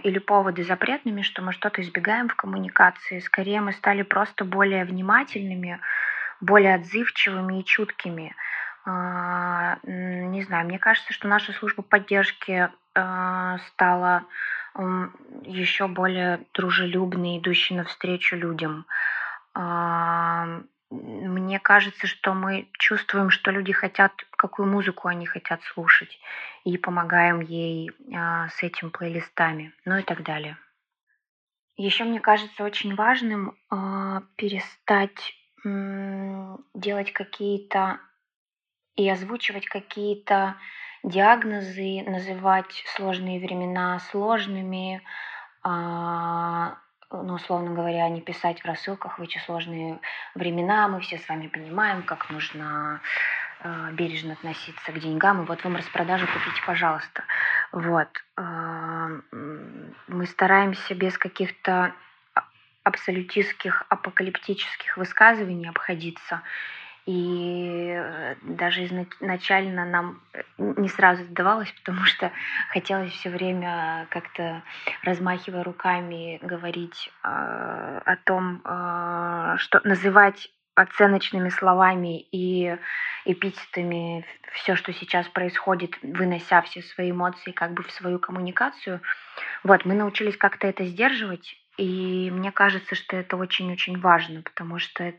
или 0.05 0.19
поводы 0.19 0.63
запретными, 0.63 1.23
что 1.23 1.41
мы 1.41 1.53
что-то 1.55 1.81
избегаем 1.81 2.29
в 2.29 2.37
коммуникации. 2.37 3.21
Скорее, 3.21 3.63
мы 3.63 3.73
стали 3.73 4.03
просто 4.03 4.45
более 4.45 4.85
внимательными, 4.85 5.81
более 6.41 6.75
отзывчивыми 6.75 7.61
и 7.61 7.65
чуткими. 7.65 8.35
А, 8.85 9.79
не 9.85 10.43
знаю, 10.45 10.67
мне 10.67 10.79
кажется, 10.79 11.13
что 11.13 11.27
наша 11.27 11.53
служба 11.53 11.83
поддержки 11.83 12.71
а, 12.95 13.59
стала 13.69 14.25
еще 15.43 15.89
более 15.89 16.47
дружелюбной, 16.53 17.39
идущей 17.39 17.77
навстречу 17.77 18.37
людям. 18.37 18.87
А, 19.55 20.61
мне 20.91 21.59
кажется, 21.59 22.07
что 22.07 22.33
мы 22.33 22.69
чувствуем, 22.79 23.31
что 23.31 23.51
люди 23.51 23.73
хотят, 23.73 24.13
какую 24.37 24.69
музыку 24.69 25.09
они 25.09 25.27
хотят 25.27 25.63
слушать, 25.65 26.21
и 26.65 26.79
помогаем 26.79 27.41
ей 27.41 27.91
с 28.09 28.63
этим 28.63 28.91
плейлистами, 28.91 29.73
ну 29.85 29.97
и 29.97 30.03
так 30.03 30.23
далее. 30.23 30.57
Еще 31.77 32.05
мне 32.05 32.21
кажется 32.21 32.63
очень 32.63 32.95
важным 32.95 33.57
перестать 34.37 35.35
делать 35.65 37.13
какие-то 37.13 38.01
и 38.97 39.09
озвучивать 39.09 39.67
какие-то 39.67 40.57
диагнозы, 41.03 42.03
называть 42.07 42.85
сложные 42.97 43.41
времена 43.41 44.01
сложными, 44.11 45.03
а, 45.63 46.79
ну, 47.11 47.35
условно 47.35 47.75
говоря, 47.75 48.09
не 48.09 48.21
писать 48.21 48.61
в 48.61 48.65
рассылках 48.65 49.19
в 49.19 49.23
эти 49.23 49.39
сложные 49.39 50.01
времена. 50.35 50.89
Мы 50.89 51.01
все 51.01 51.19
с 51.19 51.29
вами 51.29 51.47
понимаем, 51.47 52.03
как 52.03 52.31
нужно 52.31 53.01
э, 53.61 53.93
бережно 53.93 54.33
относиться 54.33 54.93
к 54.93 54.99
деньгам. 54.99 55.43
И 55.43 55.47
вот 55.47 55.63
вам 55.63 55.77
распродажу 55.77 56.27
купите, 56.27 56.63
пожалуйста. 56.67 57.23
Вот. 57.71 58.09
Э, 58.37 59.21
мы 60.09 60.27
стараемся 60.27 60.95
без 60.95 61.17
каких-то 61.17 61.93
абсолютистских, 62.87 63.83
апокалиптических 63.89 64.97
высказываний 64.97 65.69
обходиться. 65.69 66.43
И 67.05 67.93
э, 67.97 68.37
даже 68.43 68.85
изначально 68.85 69.85
нам 69.85 70.21
э, 70.33 70.43
не 70.59 70.89
сразу 70.89 71.25
сдавалось, 71.25 71.73
потому 71.73 72.05
что 72.05 72.31
хотелось 72.71 73.13
все 73.13 73.31
время 73.31 74.07
как-то 74.11 74.63
размахивая 75.03 75.65
руками 75.65 76.39
говорить 76.43 77.11
э, 77.25 77.29
о 78.05 78.17
том, 78.25 78.61
что 79.59 79.81
называть 79.83 80.49
оценочными 80.77 81.49
словами 81.49 82.21
и 82.31 82.77
эпитетами 83.25 84.25
все, 84.53 84.77
что 84.77 84.93
сейчас 84.93 85.27
происходит, 85.29 85.97
вынося 86.03 86.63
все 86.63 86.83
свои 86.83 87.11
эмоции 87.11 87.51
как 87.51 87.73
бы 87.73 87.83
в 87.83 87.91
свою 87.91 88.19
коммуникацию. 88.19 89.01
Вот, 89.65 89.85
мы 89.85 89.95
научились 89.95 90.37
как-то 90.37 90.67
это 90.67 90.85
сдерживать, 90.85 91.57
и 91.77 92.31
мне 92.31 92.53
кажется, 92.53 92.95
что 92.95 93.17
это 93.17 93.37
очень-очень 93.37 94.01
важно, 94.01 94.43
потому 94.43 94.79
что 94.79 95.15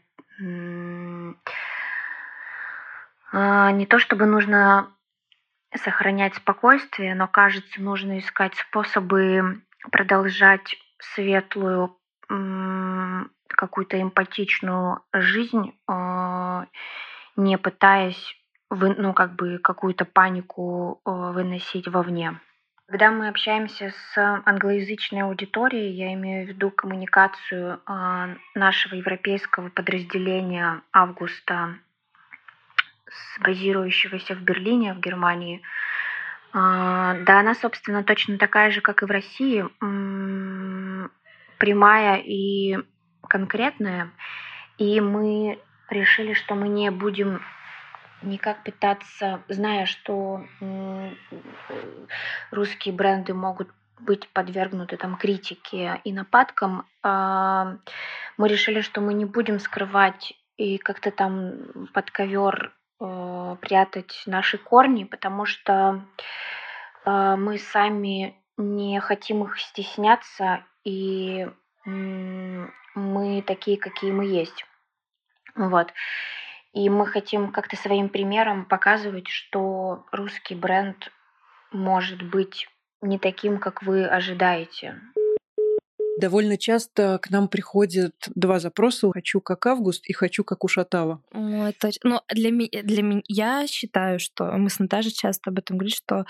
а, 3.32 3.72
не 3.72 3.86
то 3.86 4.00
чтобы 4.00 4.26
нужно 4.26 4.92
сохранять 5.76 6.36
спокойствие, 6.36 7.16
но 7.16 7.28
кажется, 7.28 7.82
нужно 7.82 8.20
искать 8.20 8.56
способы 8.56 9.62
продолжать 9.92 10.76
светлую 11.00 11.98
какую-то 13.48 14.02
эмпатичную 14.02 15.02
жизнь, 15.14 15.78
а, 15.88 16.68
не 17.36 17.58
пытаясь 17.58 18.36
ну, 18.70 19.14
как 19.14 19.36
бы 19.36 19.60
какую-то 19.60 20.06
панику 20.06 21.02
а, 21.06 21.32
выносить 21.32 21.88
вовне. 21.88 22.40
Когда 22.90 23.12
мы 23.12 23.28
общаемся 23.28 23.94
с 24.14 24.42
англоязычной 24.46 25.24
аудиторией, 25.24 25.92
я 25.92 26.14
имею 26.14 26.46
в 26.46 26.50
виду 26.50 26.72
коммуникацию 26.72 27.82
а, 27.86 28.30
нашего 28.56 28.96
европейского 28.96 29.68
подразделения 29.68 30.82
Августа, 30.94 31.76
базирующегося 33.42 34.36
в 34.36 34.42
Берлине, 34.42 34.94
в 34.94 35.02
Германии, 35.02 35.62
а, 36.54 37.16
да, 37.26 37.42
она, 37.42 37.56
собственно, 37.56 38.06
точно 38.06 38.38
такая 38.38 38.72
же, 38.72 38.80
как 38.80 39.04
и 39.04 39.06
в 39.06 39.12
России, 39.12 39.66
прямая 41.58 42.22
и 42.24 42.78
конкретная. 43.28 44.12
И 44.78 45.02
мы 45.02 45.60
решили, 45.90 46.32
что 46.32 46.56
мы 46.56 46.70
не 46.70 46.90
будем 46.92 47.42
никак 48.22 48.64
пытаться, 48.64 49.42
зная, 49.48 49.86
что 49.86 50.44
русские 52.52 52.94
бренды 52.94 53.34
могут 53.34 53.70
быть 54.00 54.28
подвергнуты 54.30 54.98
там 54.98 55.16
критике 55.18 56.02
и 56.04 56.14
нападкам, 56.14 56.86
а, 57.02 57.78
мы 58.38 58.48
решили, 58.48 58.82
что 58.82 59.02
мы 59.02 59.14
не 59.14 59.26
будем 59.26 59.60
скрывать 59.60 60.34
и 60.58 60.78
как-то 60.78 61.12
там 61.12 61.88
под 61.94 62.12
ковер 62.12 62.74
э, 63.00 63.56
прятать 63.62 64.24
наши 64.26 64.58
корни, 64.58 65.04
потому 65.04 65.46
что 65.46 66.04
э, 67.06 67.36
мы 67.36 67.60
сами 67.60 68.36
не 68.58 69.00
хотим 69.00 69.44
их 69.44 69.60
стесняться, 69.60 70.64
и 70.84 71.48
мы 71.86 73.44
такие, 73.46 73.78
какие 73.78 74.12
мы 74.12 74.26
есть. 74.26 74.66
Вот. 75.56 75.94
И 76.78 76.90
мы 76.90 77.08
хотим 77.08 77.52
как-то 77.52 77.76
своим 77.76 78.08
примером 78.08 78.64
показывать, 78.64 79.28
что 79.28 80.06
русский 80.12 80.54
бренд 80.54 81.12
может 81.72 82.22
быть 82.22 82.68
не 83.02 83.18
таким, 83.18 83.58
как 83.58 83.82
вы 83.82 84.06
ожидаете. 84.06 85.02
Довольно 86.20 86.56
часто 86.56 87.18
к 87.20 87.32
нам 87.32 87.48
приходят 87.48 88.14
два 88.36 88.60
запроса 88.60 89.12
«хочу 89.12 89.42
как 89.42 89.66
Август» 89.66 90.08
и 90.08 90.14
«хочу 90.14 90.44
как 90.44 90.64
Ушатава». 90.64 91.24
Ой, 91.32 91.74
точно. 91.74 92.10
Но 92.10 92.24
для 92.30 92.52
меня, 92.52 92.84
для 92.84 93.02
меня 93.02 93.22
я 93.28 93.66
считаю, 93.66 94.20
что 94.20 94.46
мы 94.52 94.70
с 94.70 94.78
Наташей 94.78 95.12
часто 95.12 95.50
об 95.50 95.58
этом 95.58 95.78
говорим, 95.78 95.96
что 95.96 96.26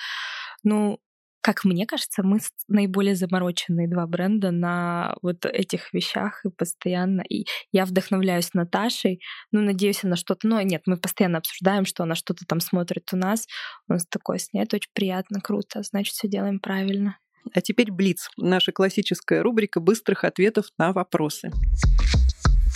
ну, 0.63 0.99
как 1.47 1.63
мне 1.63 1.85
кажется, 1.85 2.23
мы 2.23 2.39
наиболее 2.67 3.15
замороченные 3.15 3.87
два 3.87 4.05
бренда 4.05 4.51
на 4.51 5.15
вот 5.21 5.45
этих 5.45 5.93
вещах 5.93 6.43
и 6.43 6.49
постоянно. 6.49 7.21
И 7.21 7.45
я 7.71 7.85
вдохновляюсь 7.85 8.53
Наташей. 8.53 9.21
Ну, 9.53 9.61
надеюсь, 9.61 10.03
она 10.03 10.17
что-то... 10.17 10.45
Ну, 10.45 10.59
нет, 10.59 10.81
мы 10.87 10.97
постоянно 10.97 11.37
обсуждаем, 11.37 11.85
что 11.85 12.03
она 12.03 12.15
что-то 12.15 12.43
там 12.45 12.59
смотрит 12.59 13.13
у 13.13 13.15
нас. 13.15 13.47
У 13.87 13.93
нас 13.93 14.05
такое 14.09 14.39
с 14.39 14.51
ней. 14.51 14.63
Это 14.63 14.75
очень 14.75 14.91
приятно, 14.93 15.39
круто. 15.39 15.83
Значит, 15.83 16.15
все 16.15 16.27
делаем 16.27 16.59
правильно. 16.59 17.17
А 17.53 17.61
теперь 17.61 17.93
Блиц, 17.93 18.29
наша 18.35 18.73
классическая 18.73 19.41
рубрика 19.41 19.79
быстрых 19.79 20.25
ответов 20.25 20.65
на 20.77 20.91
вопросы. 20.91 21.49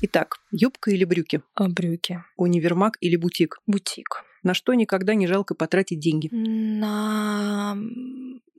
Итак, 0.02 0.38
юбка 0.50 0.92
или 0.92 1.04
брюки? 1.04 1.42
А, 1.56 1.68
брюки. 1.68 2.24
Универмаг 2.38 2.96
или 3.02 3.18
бутик? 3.18 3.58
Бутик. 3.68 4.24
На 4.44 4.54
что 4.54 4.74
никогда 4.74 5.14
не 5.14 5.28
жалко 5.28 5.56
потратить 5.56 6.00
деньги? 6.00 6.30
На 6.32 7.78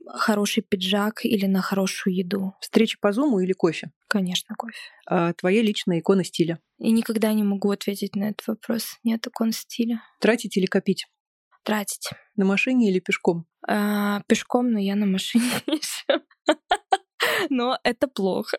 хороший 0.07 0.63
пиджак 0.63 1.25
или 1.25 1.45
на 1.45 1.61
хорошую 1.61 2.15
еду? 2.15 2.53
Встреча 2.61 2.97
по 3.01 3.11
зуму 3.11 3.39
или 3.39 3.53
кофе? 3.53 3.91
Конечно, 4.07 4.55
кофе. 4.55 4.77
А 5.07 5.33
твоя 5.33 5.61
личная 5.61 5.99
икона 5.99 6.23
стиля? 6.23 6.59
И 6.79 6.91
никогда 6.91 7.33
не 7.33 7.43
могу 7.43 7.71
ответить 7.71 8.15
на 8.15 8.29
этот 8.29 8.47
вопрос. 8.47 8.97
Нет 9.03 9.25
икон 9.27 9.51
стиля. 9.51 10.01
Тратить 10.19 10.57
или 10.57 10.65
копить? 10.65 11.07
Тратить. 11.63 12.09
На 12.35 12.45
машине 12.45 12.89
или 12.89 12.99
пешком? 12.99 13.45
А, 13.67 14.21
пешком, 14.27 14.71
но 14.71 14.79
я 14.79 14.95
на 14.95 15.05
машине 15.05 15.49
Но 17.49 17.77
это 17.83 18.07
плохо. 18.07 18.57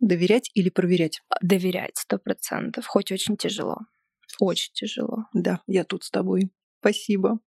Доверять 0.00 0.50
или 0.54 0.68
проверять? 0.68 1.22
Доверять, 1.42 1.96
сто 1.96 2.18
процентов. 2.18 2.86
Хоть 2.86 3.10
очень 3.10 3.36
тяжело. 3.36 3.78
Очень 4.40 4.72
тяжело. 4.72 5.26
Да, 5.32 5.60
я 5.66 5.84
тут 5.84 6.04
с 6.04 6.10
тобой. 6.10 6.50
Спасибо. 6.80 7.40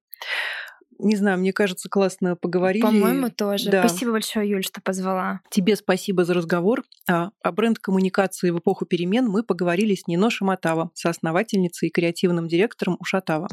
Не 1.04 1.16
знаю, 1.16 1.40
мне 1.40 1.52
кажется, 1.52 1.90
классно 1.90 2.36
поговорили. 2.36 2.84
По-моему, 2.84 3.30
тоже. 3.32 3.72
Да. 3.72 3.88
Спасибо 3.88 4.12
большое, 4.12 4.48
Юль, 4.48 4.64
что 4.64 4.82
позвала. 4.82 5.42
Тебе 5.50 5.76
спасибо 5.76 6.26
за 6.26 6.36
разговор. 6.36 6.84
А 7.10 7.32
о 7.42 7.52
бренд-коммуникации 7.52 8.52
в 8.52 8.60
эпоху 8.60 8.86
перемен 8.86 9.28
мы 9.28 9.44
поговорили 9.44 9.96
с 9.96 10.06
Нино 10.06 10.30
Шаматава, 10.30 10.92
соосновательницей 10.94 11.90
и 11.90 11.92
креативным 11.92 12.48
директором 12.48 12.98
Ушатава. 13.00 13.48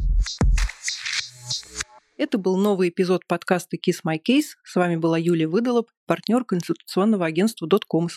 Это 2.18 2.36
был 2.36 2.56
новый 2.56 2.88
эпизод 2.88 3.24
подкаста 3.28 3.76
Kiss 3.76 3.98
My 4.04 4.18
Case. 4.18 4.56
С 4.64 4.74
вами 4.74 4.96
была 4.96 5.16
Юлия 5.16 5.46
Выдолоб, 5.46 5.86
партнер 6.04 6.44
консультационного 6.44 7.24
агентства 7.24 7.68
Dotcoms. 7.68 8.14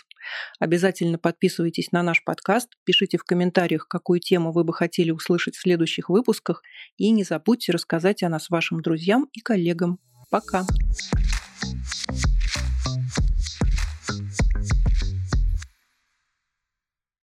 Обязательно 0.60 1.20
подписывайтесь 1.20 1.92
на 1.92 2.02
наш 2.02 2.24
подкаст, 2.24 2.70
пишите 2.84 3.20
в 3.20 3.24
комментариях, 3.24 3.88
какую 3.88 4.20
тему 4.20 4.54
вы 4.54 4.64
бы 4.64 4.74
хотели 4.74 5.12
услышать 5.12 5.56
в 5.56 5.62
следующих 5.62 6.10
выпусках, 6.10 6.64
и 6.98 7.12
не 7.12 7.24
забудьте 7.24 7.74
рассказать 7.74 8.24
о 8.24 8.30
нас 8.30 8.50
вашим 8.50 8.82
друзьям 8.82 9.30
и 9.34 9.40
коллегам. 9.40 10.00
Пока! 10.32 10.62
Пока. 10.62 12.41